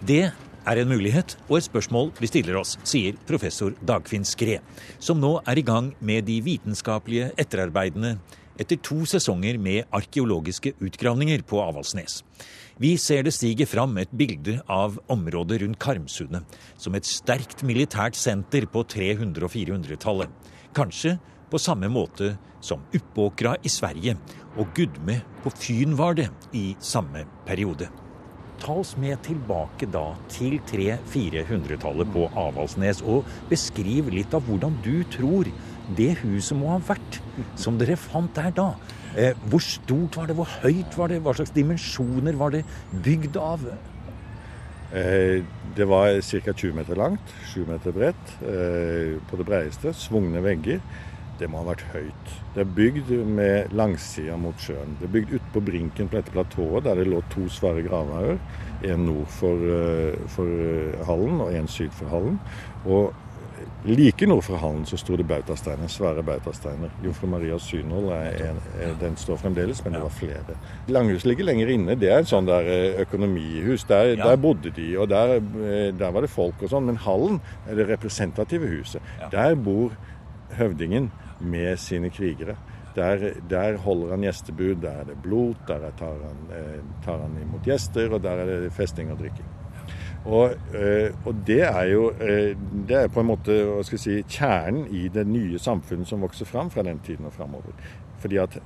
Det 0.07 0.29
er 0.69 0.81
en 0.81 0.91
mulighet 0.91 1.37
og 1.49 1.57
et 1.59 1.67
spørsmål 1.67 2.13
vi 2.21 2.31
stiller 2.31 2.59
oss, 2.61 2.77
sier 2.87 3.17
professor 3.29 3.75
Dagfinn 3.83 4.27
Skre, 4.27 4.61
som 5.03 5.21
nå 5.21 5.37
er 5.49 5.59
i 5.59 5.67
gang 5.67 5.93
med 6.01 6.29
de 6.29 6.39
vitenskapelige 6.45 7.33
etterarbeidene 7.41 8.17
etter 8.61 8.79
to 8.85 9.01
sesonger 9.09 9.59
med 9.59 9.89
arkeologiske 9.97 10.75
utgravninger 10.85 11.43
på 11.49 11.63
Avaldsnes. 11.65 12.21
Vi 12.83 12.95
ser 13.01 13.25
det 13.27 13.35
stige 13.37 13.67
fram 13.69 13.97
et 14.01 14.13
bilde 14.17 14.59
av 14.71 14.99
området 15.13 15.61
rundt 15.63 15.81
Karmsundet 15.83 16.57
som 16.81 16.97
et 16.97 17.09
sterkt 17.09 17.65
militært 17.67 18.19
senter 18.19 18.67
på 18.71 18.85
300- 18.85 19.47
og 19.47 19.53
400-tallet. 19.53 20.31
Kanskje 20.77 21.17
på 21.53 21.61
samme 21.61 21.91
måte 21.93 22.35
som 22.65 22.85
Uppåkra 22.95 23.57
i 23.63 23.73
Sverige 23.73 24.17
og 24.57 24.73
Gudme 24.77 25.21
på 25.43 25.53
Fyn 25.57 25.99
var 25.99 26.17
det 26.19 26.31
i 26.57 26.73
samme 26.81 27.27
periode. 27.49 27.91
Ta 28.63 28.77
oss 28.79 28.93
med 29.01 29.19
tilbake 29.27 29.89
da 29.91 30.13
til 30.31 30.61
300-400-tallet 30.71 32.11
på 32.15 32.29
Avaldsnes, 32.39 33.03
og 33.03 33.27
beskriv 33.51 34.11
litt 34.15 34.35
av 34.39 34.47
hvordan 34.47 34.77
du 34.85 35.03
tror 35.11 35.51
det 35.97 36.13
huset 36.21 36.55
må 36.57 36.71
ha 36.71 36.79
vært 36.87 37.19
som 37.59 37.79
dere 37.81 37.99
fant 37.99 38.31
der 38.39 38.53
da. 38.55 38.69
Eh, 39.19 39.35
hvor 39.51 39.61
stort 39.67 40.17
var 40.17 40.31
det, 40.31 40.37
hvor 40.39 40.49
høyt 40.63 40.95
var 40.97 41.11
det, 41.11 41.19
hva 41.25 41.35
slags 41.37 41.53
dimensjoner 41.57 42.39
var 42.39 42.55
det 42.55 42.63
bygd 43.05 43.37
av? 43.43 43.67
Eh, 44.93 45.43
det 45.77 45.89
var 45.89 46.21
ca. 46.21 46.53
20 46.53 46.77
meter 46.77 47.01
langt, 47.01 47.35
7 47.53 47.65
meter 47.67 47.97
bredt 47.97 48.37
eh, 48.47 49.19
på 49.29 49.41
det 49.41 49.49
bredeste. 49.49 49.93
Svungne 49.97 50.45
vegger. 50.45 50.81
Det 51.43 51.49
må 51.51 51.59
ha 51.59 51.73
vært 51.73 51.83
høyt. 51.91 52.35
Det 52.55 52.63
er 52.63 52.75
bygd 52.77 53.09
med 53.27 53.73
langsida 53.75 54.37
mot 54.39 54.59
sjøen. 54.63 54.95
Det 55.01 55.09
er 55.09 55.15
bygd 55.17 55.33
utpå 55.41 55.63
brinken 55.67 56.11
på 56.11 56.21
dette 56.21 56.35
platået 56.35 56.87
der 56.87 57.01
det 57.01 57.09
lå 57.11 57.19
to 57.33 57.49
svære 57.51 57.83
gravhauger. 57.89 58.39
En 58.87 59.03
nord 59.09 59.27
for, 59.41 59.67
for 60.31 61.03
hallen 61.09 61.43
og 61.43 61.51
en 61.59 61.67
syd 61.71 61.91
for 61.99 62.15
hallen. 62.15 62.39
Og 62.87 63.11
Like 63.85 64.27
nord 64.27 64.45
for 64.47 64.57
hallen 64.63 64.85
så 64.87 64.97
sto 64.99 65.17
det 65.19 65.25
bautasteiner, 65.27 65.91
svære 65.91 66.23
bautasteiner. 66.23 66.91
Jomfru 67.03 67.27
Marias 67.27 67.65
synål 67.67 68.13
den 69.01 69.17
står 69.19 69.41
fremdeles, 69.43 69.83
men 69.85 69.97
det 69.97 70.03
var 70.03 70.15
flere. 70.15 70.57
Langhuset 70.89 71.27
ligger 71.27 71.45
lenger 71.45 71.73
inne. 71.75 71.97
Det 71.99 72.11
er 72.13 72.23
et 72.23 72.31
sånn 72.31 72.47
der 72.47 72.71
økonomihus. 73.03 73.85
Der, 73.91 74.15
der 74.21 74.39
bodde 74.39 74.71
de, 74.77 74.87
og 74.99 75.11
der, 75.11 75.41
der, 75.99 76.15
var 76.15 76.23
det 76.23 76.31
folk 76.31 76.63
og 76.63 76.71
sånn. 76.71 76.87
Men 76.91 77.01
hallen 77.03 77.41
er 77.67 77.79
det 77.79 77.89
representative 77.91 78.71
huset. 78.71 79.03
Der 79.35 79.59
bor 79.59 79.99
høvdingen 80.59 81.11
med 81.43 81.77
sine 81.77 82.11
krigere. 82.11 82.57
Der, 82.97 83.31
der, 83.49 83.79
holder 83.81 84.11
han 84.11 84.27
gjestebud, 84.27 84.75
der 84.83 85.01
er 85.01 85.09
det 85.09 85.17
blot, 85.23 85.57
der 85.69 85.91
tar 85.99 86.19
han, 86.21 86.43
tar 87.05 87.23
han 87.25 87.39
imot 87.41 87.65
gjester, 87.65 88.13
og 88.13 88.23
der 88.23 88.45
er 88.45 88.51
det 88.67 88.73
festing 88.73 89.13
og 89.13 89.19
drikking. 89.19 89.49
Og, 90.25 90.55
og, 91.25 91.35
det 91.47 91.63
er 91.67 91.85
jo 91.91 92.13
det 92.89 92.97
er 92.97 93.09
på 93.11 93.21
en 93.21 93.27
måte 93.33 93.57
si, 93.83 94.21
kjernen 94.23 94.85
i 94.95 95.09
det 95.11 95.25
nye 95.27 95.59
samfunnet 95.59 96.07
som 96.07 96.23
vokser 96.23 96.47
fram 96.47 96.71
fra 96.71 96.85
den 96.87 97.01
tiden 97.03 97.27
og 97.27 97.35
framover. 97.35 97.75
Fordi 98.23 98.39
at 98.39 98.59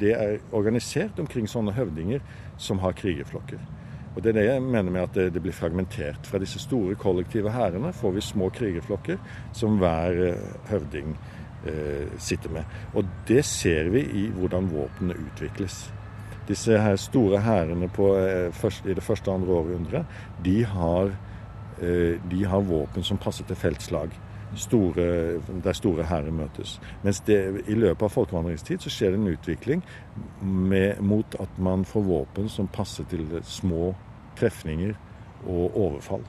det 0.00 0.12
er 0.14 0.36
organisert 0.54 1.18
omkring 1.18 1.48
sånne 1.50 1.74
høvdinger 1.74 2.22
som 2.56 2.78
har 2.84 2.94
krigerflokker. 2.94 3.58
Og 4.16 4.22
Det 4.22 4.30
er 4.30 4.38
det 4.38 4.44
jeg 4.46 4.62
mener 4.62 4.90
med 4.90 5.02
at 5.02 5.34
det, 5.34 5.42
blir 5.42 5.52
fragmentert. 5.52 6.26
Fra 6.26 6.38
disse 6.38 6.58
store 6.58 6.94
kollektive 6.94 7.50
hærene 7.52 7.92
får 7.92 8.14
vi 8.14 8.20
små 8.24 8.48
krigerflokker 8.48 9.18
som 9.52 9.76
hver 9.76 10.38
høvding 10.70 11.10
eh, 11.12 11.35
sitter 12.18 12.52
med. 12.52 12.64
Og 12.94 13.04
det 13.28 13.44
ser 13.44 13.90
vi 13.94 14.02
i 14.24 14.26
hvordan 14.34 14.70
våpnene 14.72 15.16
utvikles. 15.26 15.86
Disse 16.48 16.78
her 16.78 16.96
store 16.96 17.40
hærene 17.42 17.88
i 17.88 18.94
det 18.94 19.02
første 19.02 19.28
og 19.28 19.34
andre 19.34 19.52
århundret, 19.52 20.06
de 20.44 20.64
har, 20.64 21.10
de 22.30 22.44
har 22.46 22.60
våpen 22.60 23.02
som 23.02 23.18
passer 23.18 23.44
til 23.44 23.56
feltslag. 23.56 24.14
Store, 24.56 25.40
der 25.64 25.72
store 25.72 26.04
hærer 26.06 26.30
møtes. 26.30 26.80
Mens 27.02 27.20
det, 27.26 27.64
i 27.66 27.74
løpet 27.74 28.06
av 28.06 28.14
folkevandringstid 28.14 28.78
så 28.78 28.92
skjer 28.94 29.12
det 29.12 29.18
en 29.20 29.32
utvikling 29.34 29.82
med, 30.70 31.02
mot 31.02 31.36
at 31.42 31.58
man 31.58 31.84
får 31.84 32.06
våpen 32.06 32.48
som 32.48 32.70
passer 32.70 33.04
til 33.10 33.26
små 33.42 33.90
trefninger 34.38 34.94
og 35.44 35.76
overfall 35.76 36.24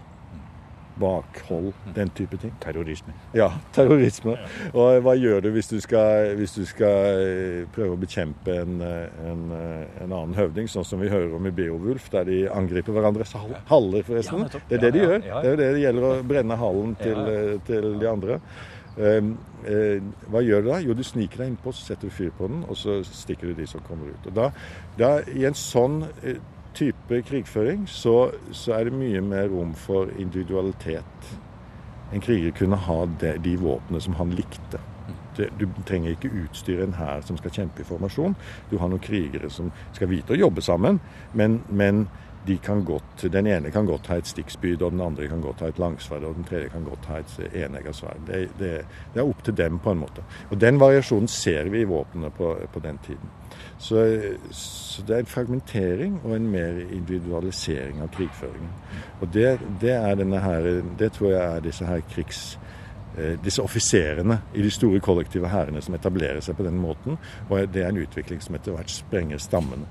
bakhold, 0.99 1.71
den 1.95 2.09
type 2.17 2.37
ting. 2.41 2.53
Terrorisme. 2.63 3.13
Ja, 3.37 3.49
terrorisme. 3.75 4.37
Og 4.73 5.01
hva 5.05 5.15
gjør 5.17 5.45
du 5.45 5.51
hvis 5.55 5.71
du 5.71 5.77
skal, 5.83 6.33
hvis 6.39 6.57
du 6.57 6.63
skal 6.69 7.67
prøve 7.75 7.97
å 7.97 8.01
bekjempe 8.01 8.55
en, 8.63 8.79
en, 8.81 9.43
en, 9.53 10.07
annen 10.07 10.37
høvding, 10.37 10.69
sånn 10.71 10.87
som 10.87 11.03
vi 11.03 11.11
hører 11.11 11.35
om 11.37 11.49
i 11.49 11.53
Beowulf, 11.55 12.09
der 12.13 12.27
de 12.29 12.39
angriper 12.51 12.95
hverandres 12.95 13.35
haller, 13.37 14.01
forresten. 14.07 14.47
Det 14.69 14.79
er 14.79 14.87
det 14.87 14.95
de 14.95 15.05
gjør. 15.05 15.21
Det 15.27 15.53
er 15.53 15.61
det 15.61 15.69
det 15.75 15.85
gjelder 15.85 16.09
å 16.09 16.15
brenne 16.27 16.59
hallen 16.59 16.97
til, 17.01 17.21
til 17.67 17.93
de 18.01 18.09
andre. 18.09 18.41
Uh, 18.97 19.33
hva 20.31 20.41
gjør 20.41 20.63
du 20.63 20.69
da? 20.71 20.77
Jo, 20.81 20.93
du 20.97 21.03
sniker 21.05 21.43
deg 21.43 21.51
innpå, 21.51 21.73
så 21.75 21.91
setter 21.91 22.09
du 22.09 22.13
fyr 22.17 22.31
på 22.37 22.47
den, 22.49 22.63
og 22.65 22.77
så 22.79 22.99
stikker 23.05 23.51
du 23.51 23.59
de 23.59 23.67
som 23.69 23.83
kommer 23.85 24.13
ut. 24.13 24.29
Og 24.29 24.37
da, 24.37 24.47
da 24.97 25.11
I 25.33 25.45
en 25.49 25.57
sånn 25.57 26.01
type 26.77 27.21
krigføring 27.27 27.87
så, 27.89 28.31
så, 28.51 28.73
er 28.77 28.87
det 28.87 28.97
mye 28.97 29.21
mer 29.21 29.49
rom 29.51 29.73
for 29.77 30.11
individualitet. 30.19 31.31
En 32.13 32.23
kriger 32.23 32.53
kunne 32.55 32.79
ha 32.87 32.99
de, 33.21 33.33
de 33.43 33.57
våpnene 33.59 34.01
som 34.03 34.15
han 34.19 34.35
likte. 34.37 34.79
Du 35.37 35.67
trenger 35.85 36.15
ikke 36.15 36.31
utstyre 36.43 36.87
en 36.87 36.95
hær 36.97 37.21
som 37.25 37.37
skal 37.37 37.53
kjempe 37.53 37.83
i 37.83 37.87
formasjon. 37.87 38.33
Du 38.71 38.77
har 38.81 38.89
noen 38.89 39.03
krigere 39.03 39.51
som 39.53 39.69
skal 39.93 40.09
vite 40.09 40.33
å 40.33 40.39
jobbe 40.39 40.63
sammen, 40.65 41.01
men, 41.37 41.59
men 41.69 42.07
de 42.47 42.57
kan 42.63 42.83
godt, 42.85 43.25
den 43.31 43.47
ene 43.47 43.71
kan 43.71 43.85
godt 43.85 44.07
ha 44.07 44.17
et 44.21 44.27
stikkspyd, 44.27 44.81
og 44.81 44.91
den 44.91 45.01
andre 45.01 45.27
kan 45.27 45.41
godt 45.41 45.59
ha 45.63 45.71
et 45.71 45.79
langsverd, 45.79 46.23
og 46.23 46.35
den 46.35 46.47
tredje 46.47 46.69
kan 46.73 46.85
godt 46.87 47.09
ha 47.11 47.19
et 47.19 47.63
enegga 47.65 47.93
sverd. 47.95 48.21
Det, 48.27 48.43
det, 48.59 48.71
det, 49.13 49.21
er 49.21 49.27
opp 49.27 49.43
til 49.43 49.57
dem, 49.57 49.79
på 49.83 49.91
en 49.91 50.03
måte. 50.03 50.23
Og 50.49 50.61
Den 50.61 50.79
variasjonen 50.79 51.27
ser 51.27 51.69
vi 51.73 51.81
i 51.81 51.89
våpnene 51.89 52.31
på, 52.37 52.53
på 52.73 52.83
den 52.83 52.99
tiden. 53.05 53.33
Så, 53.79 54.03
så, 54.51 55.03
det 55.07 55.15
er 55.15 55.19
en 55.19 55.29
fragmentering 55.29 56.21
og 56.23 56.35
en 56.35 56.47
mer 56.51 56.79
individualisering 56.91 58.01
av 58.01 58.09
krigføringen. 58.15 58.71
Og 59.21 59.29
det, 59.33 59.59
det, 59.81 59.93
er 59.93 60.15
denne 60.17 60.41
her, 60.41 60.71
det 60.99 61.11
tror 61.17 61.31
jeg 61.33 61.43
er 61.43 61.67
disse 61.67 61.85
her 61.85 62.01
krigs 62.13 62.57
disse 63.43 63.63
offiserene 63.63 64.39
i 64.53 64.61
de 64.61 64.71
store 64.71 64.99
kollektive 65.01 65.49
hærene 65.49 65.81
som 65.81 65.95
etablerer 65.97 66.43
seg 66.45 66.57
på 66.57 66.65
den 66.67 66.77
måten. 66.77 67.17
Og 67.49 67.71
det 67.73 67.81
er 67.83 67.89
en 67.89 68.03
utvikling 68.03 68.43
som 68.43 68.57
etter 68.57 68.75
hvert 68.75 68.93
sprenger 68.93 69.41
stammene. 69.41 69.87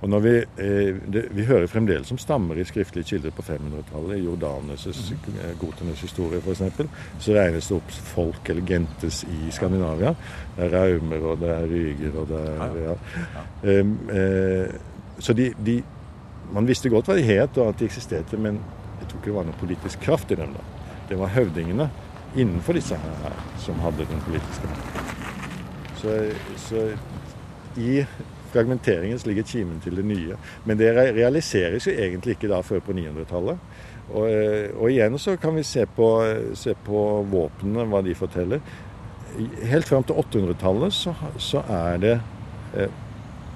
Og 0.00 0.08
når 0.10 0.20
vi, 0.20 0.34
eh, 0.58 0.96
det, 1.12 1.22
vi 1.30 1.44
hører 1.44 1.66
fremdeles 1.70 2.10
om 2.12 2.18
stammer 2.18 2.58
i 2.58 2.64
skriftlige 2.66 3.04
kilder 3.04 3.30
på 3.34 3.42
500-tallet. 3.42 4.16
I 4.18 4.26
Jordanes' 4.26 5.14
Gotenes 5.60 6.00
historie 6.00 6.40
f.eks. 6.40 6.62
Så 7.18 7.36
regnes 7.36 7.68
det 7.68 7.76
opp 7.76 7.94
folk 8.14 8.50
eller 8.50 8.66
gentes 8.66 9.22
i 9.24 9.50
Skandinavia. 9.54 10.14
Det 10.56 10.66
er 10.66 10.74
raumer, 10.74 11.28
og 11.30 11.40
det 11.40 11.50
er 11.54 11.68
ryger, 11.70 12.20
og 12.20 12.28
det 12.32 12.42
er 12.52 12.80
ja. 12.84 12.96
Um, 13.62 13.98
eh, 14.10 14.74
Så 15.18 15.32
de, 15.32 15.52
de, 15.64 15.82
Man 16.52 16.66
visste 16.66 16.90
godt 16.90 17.06
hva 17.06 17.14
de 17.16 17.22
het, 17.22 17.58
og 17.58 17.68
at 17.68 17.78
de 17.78 17.86
eksisterte, 17.86 18.36
men 18.36 18.58
jeg 19.00 19.08
tror 19.08 19.18
ikke 19.18 19.30
det 19.30 19.34
var 19.34 19.46
noe 19.46 19.60
politisk 19.60 20.00
kraft 20.00 20.30
i 20.30 20.36
dem. 20.38 20.52
da. 20.52 20.90
Det 21.08 21.18
var 21.18 21.32
høvdingene 21.32 21.88
innenfor 22.36 22.78
disse 22.78 22.98
her 22.98 23.40
som 23.62 23.80
hadde 23.84 24.06
den 24.10 24.22
politiske 24.26 24.70
makten. 24.70 25.10
Så, 26.00 26.14
så 26.60 26.86
i 27.80 28.04
fragmenteringen 28.52 29.18
ligger 29.24 29.42
kimen 29.42 29.80
til 29.82 29.96
det 29.98 30.04
nye. 30.06 30.36
Men 30.64 30.78
det 30.78 30.92
realiseres 30.94 31.88
jo 31.88 31.94
egentlig 31.94 32.36
ikke 32.36 32.50
da 32.52 32.60
før 32.62 32.82
på 32.84 32.94
900-tallet. 32.94 33.58
Og, 34.12 34.26
og, 34.76 34.88
igjen 34.90 35.16
så 35.18 35.36
kan 35.40 35.56
vi 35.56 35.64
se 35.66 35.86
på, 35.96 36.08
se 36.58 36.74
på 36.86 37.00
våpnene, 37.30 37.86
hva 37.88 38.02
de 38.04 38.14
forteller. 38.18 38.60
Helt 39.64 39.88
fram 39.88 40.04
til 40.06 40.20
800-tallet 40.22 40.94
så, 40.94 41.14
så, 41.40 41.64
er 41.72 41.98
det 42.02 42.14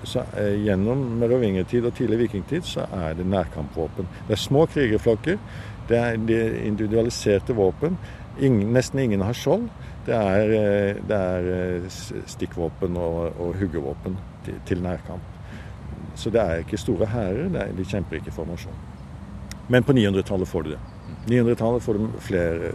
så, 0.08 0.24
Gjennom 0.64 1.04
merovingertid 1.20 1.86
og 1.86 1.94
tidlig 1.98 2.24
vikingtid 2.24 2.66
så 2.66 2.86
er 2.94 3.18
det 3.18 3.26
nærkampvåpen. 3.28 4.08
Det 4.26 4.34
er 4.34 4.46
små 4.48 4.66
krigerflokker. 4.70 5.38
Det 5.88 5.98
er 5.98 6.18
individualiserte 6.66 7.54
våpen. 7.56 7.96
Ingen, 8.38 8.72
nesten 8.72 9.00
ingen 9.02 9.24
har 9.26 9.36
skjold. 9.36 9.68
Det 10.06 10.16
er, 10.16 10.52
det 11.08 11.16
er 11.16 11.88
stikkvåpen 12.30 12.96
og, 12.96 13.40
og 13.40 13.56
huggevåpen 13.60 14.16
til, 14.46 14.60
til, 14.68 14.82
nærkamp. 14.82 15.34
Så 16.18 16.30
det 16.34 16.40
er 16.40 16.62
ikke 16.62 16.80
store 16.80 17.06
hærer. 17.06 17.50
De 17.76 17.84
kjemper 17.84 18.20
ikke 18.20 18.32
i 18.32 18.36
formasjon. 18.36 18.78
Men 19.68 19.84
på 19.84 19.92
900-tallet 19.92 20.48
får 20.48 20.64
du 20.64 20.70
det. 20.70 20.80
900-tallet 21.28 21.84
får 21.84 21.98
de 21.98 22.08
flere, 22.24 22.70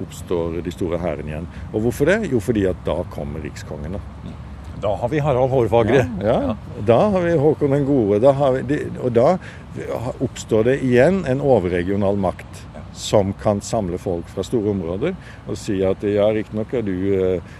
oppstår 0.00 0.60
de 0.64 0.72
store 0.72 1.00
hærene 1.02 1.32
igjen. 1.32 1.48
Og 1.72 1.80
hvorfor 1.84 2.08
det? 2.08 2.20
Jo, 2.32 2.40
fordi 2.40 2.64
at 2.70 2.78
da 2.86 3.02
kommer 3.12 3.44
rikskongene. 3.44 4.00
Da. 4.24 4.36
Da 4.82 4.94
har 4.94 5.10
vi 5.10 5.18
Harald 5.18 5.50
Hårfagre. 5.50 6.04
Ja, 6.22 6.38
ja. 6.46 6.54
Da 6.86 6.98
har 7.10 7.24
vi 7.24 7.34
Håkon 7.36 7.74
den 7.74 7.84
gode. 7.86 8.20
Da 8.22 8.32
vi, 8.54 8.78
og 9.02 9.12
da 9.14 9.34
oppstår 10.22 10.70
det 10.70 10.76
igjen 10.86 11.24
en 11.28 11.42
overregional 11.42 12.18
makt 12.20 12.62
som 12.98 13.32
kan 13.40 13.62
samle 13.64 14.00
folk 14.02 14.28
fra 14.32 14.44
store 14.46 14.74
områder 14.74 15.16
og 15.46 15.58
si 15.58 15.78
at 15.86 16.02
ja, 16.06 16.28
riktignok 16.34 16.74
er 16.74 16.86
du 16.86 16.94
eh, 17.14 17.56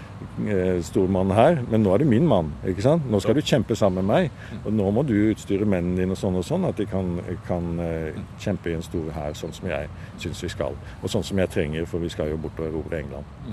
Eh, 0.47 0.81
stormann 0.83 1.31
her, 1.31 1.61
men 1.71 1.83
nå 1.83 1.93
er 1.93 1.97
du 2.01 2.05
min 2.07 2.27
mann. 2.27 2.53
ikke 2.67 2.81
sant? 2.83 3.11
Nå 3.11 3.19
skal 3.23 3.35
du 3.35 3.41
kjempe 3.43 3.75
sammen 3.75 4.05
med 4.05 4.15
meg. 4.15 4.31
Og 4.65 4.73
nå 4.73 4.91
må 4.91 5.03
du 5.07 5.31
utstyre 5.31 5.65
mennene 5.67 5.97
dine 5.99 6.15
sånn 6.19 6.35
og 6.39 6.45
sånn 6.47 6.65
at 6.67 6.77
de 6.79 6.85
kan, 6.89 7.19
kan 7.47 7.79
uh, 7.79 8.11
kjempe 8.39 8.69
i 8.71 8.75
en 8.75 8.83
stor 8.83 9.11
hær, 9.15 9.33
sånn 9.39 9.53
som 9.55 9.67
jeg 9.71 9.87
syns 10.19 10.43
vi 10.43 10.49
skal. 10.51 10.73
Og 10.99 11.07
sånn 11.11 11.23
som 11.27 11.37
jeg 11.39 11.49
trenger, 11.53 11.83
for 11.87 11.99
vi 12.03 12.09
skal 12.11 12.29
jo 12.33 12.37
bort 12.41 12.59
og 12.59 12.67
erobre 12.67 12.99
England. 12.99 13.25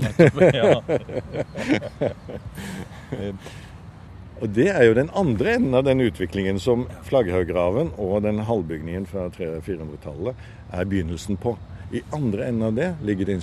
og 4.41 4.47
det 4.59 4.69
er 4.73 4.85
jo 4.89 4.99
den 4.99 5.11
andre 5.15 5.49
enden 5.59 5.75
av 5.79 5.85
den 5.87 6.01
utviklingen 6.07 6.59
som 6.63 6.79
Flagghauggraven 7.07 7.89
og 7.95 8.23
den 8.27 8.39
halvbygningen 8.47 9.05
fra 9.11 9.23
300-400-tallet 9.39 10.35
er 10.75 10.85
begynnelsen 10.91 11.37
på. 11.43 11.53
I 11.93 12.03
andre 12.13 12.49
enden 12.49 12.67
av 12.67 12.75
det 12.75 12.89
ligger 13.07 13.29
det 13.29 13.37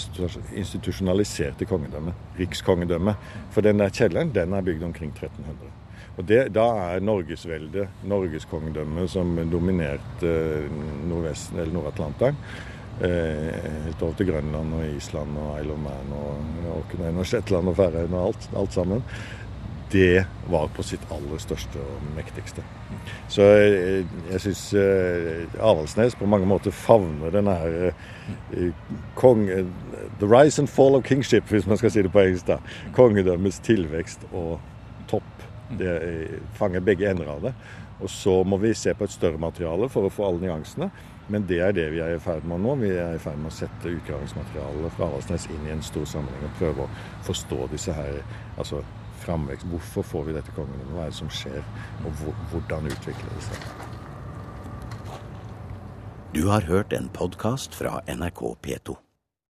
institusjonaliserte 0.59 1.65
kongedømmet, 1.65 2.25
rikskongedømmet. 2.41 3.29
For 3.55 3.63
den 3.63 3.79
der 3.79 3.93
kjelleren 3.93 4.33
den 4.35 4.55
er 4.55 4.65
bygd 4.65 4.83
omkring 4.89 5.13
1300. 5.15 5.71
Og 6.17 6.27
det, 6.29 6.41
Da 6.53 6.65
er 6.93 6.99
norgesveldet, 7.01 8.03
norgeskongedømmet, 8.05 9.09
som 9.09 9.31
dominerte 9.49 10.29
eh, 10.29 10.75
Nordvesten, 11.09 11.59
eller 11.59 11.73
Nord-Atlanteren. 11.73 12.37
Eh, 13.01 13.47
helt 13.87 14.03
over 14.03 14.13
til 14.19 14.29
Grønland 14.29 14.75
og 14.77 14.83
Island 14.91 15.39
og 15.41 15.55
Isle 15.61 15.73
of 15.73 15.79
Man 15.81 16.11
og 16.13 16.75
Orknøyen 16.75 17.17
og 17.17 17.25
Shetland 17.25 17.71
og 17.71 17.79
Færøyene 17.79 18.19
og 18.19 18.27
alt, 18.27 18.49
alt 18.59 18.75
sammen 18.75 19.01
det 19.93 20.25
var 20.49 20.71
på 20.73 20.83
sitt 20.83 21.03
aller 21.13 21.41
største 21.41 21.77
og 21.79 22.07
mektigste. 22.17 22.63
Så 23.31 23.45
jeg, 23.45 24.07
jeg 24.31 24.41
syns 24.41 24.63
eh, 24.79 25.43
Avaldsnes 25.61 26.17
på 26.17 26.29
mange 26.29 26.47
måter 26.49 26.73
favner 26.73 27.33
denne 27.33 27.53
her 27.61 27.77
eh, 27.85 28.89
kong, 29.19 29.45
The 30.19 30.29
rise 30.29 30.61
and 30.61 30.69
fall 30.69 30.97
of 30.97 31.05
kingship, 31.05 31.45
hvis 31.49 31.67
man 31.69 31.77
skal 31.77 31.93
si 31.93 32.01
det 32.01 32.11
på 32.11 32.23
engelsk. 32.23 32.47
da. 32.49 32.57
Kongedømmets 32.97 33.61
tilvekst 33.63 34.25
og 34.31 34.59
topp. 35.11 35.47
Det 35.77 35.93
fanger 36.57 36.83
begge 36.85 37.09
ender 37.09 37.29
av 37.33 37.47
det. 37.47 37.53
Og 38.03 38.09
så 38.09 38.41
må 38.43 38.57
vi 38.59 38.73
se 38.75 38.93
på 38.97 39.05
et 39.05 39.13
større 39.13 39.39
materiale 39.39 39.87
for 39.89 40.07
å 40.07 40.13
få 40.13 40.25
alle 40.27 40.47
nyansene. 40.47 40.89
Men 41.31 41.45
det 41.47 41.61
er 41.63 41.75
det 41.75 41.85
vi 41.93 42.01
er 42.03 42.17
i 42.17 42.19
ferd 42.21 42.43
med 42.49 42.65
nå. 42.65 42.75
Vi 42.81 42.89
er 42.91 43.15
i 43.15 43.21
ferd 43.21 43.39
med 43.39 43.53
å 43.53 43.55
sette 43.55 43.93
utgravingsmaterialet 43.93 44.97
fra 44.97 45.07
Avaldsnes 45.07 45.47
inn 45.53 45.69
i 45.69 45.71
en 45.75 45.85
stor 45.85 46.05
sammenheng 46.09 46.49
og 46.49 46.57
prøve 46.59 46.85
å 46.87 46.91
forstå 47.29 47.69
disse 47.71 47.95
her 47.95 48.19
altså 48.57 48.81
framvekst. 49.23 49.67
Hvorfor 49.71 50.07
får 50.11 50.27
vi 50.29 50.35
dette 50.37 50.53
kongedømmet? 50.57 50.93
Hva 50.93 51.07
er 51.07 51.13
det 51.13 51.19
som 51.19 51.31
skjer? 51.33 51.63
Og 52.03 52.23
hvordan 52.51 52.91
utvikler 52.91 53.33
det 53.37 53.47
seg? 53.47 53.59
Du 56.33 56.47
har 56.49 56.65
hørt 56.65 56.93
en 56.97 57.09
podkast 57.13 57.75
fra 57.77 57.99
NRK 58.09 58.45
P2. 58.65 58.97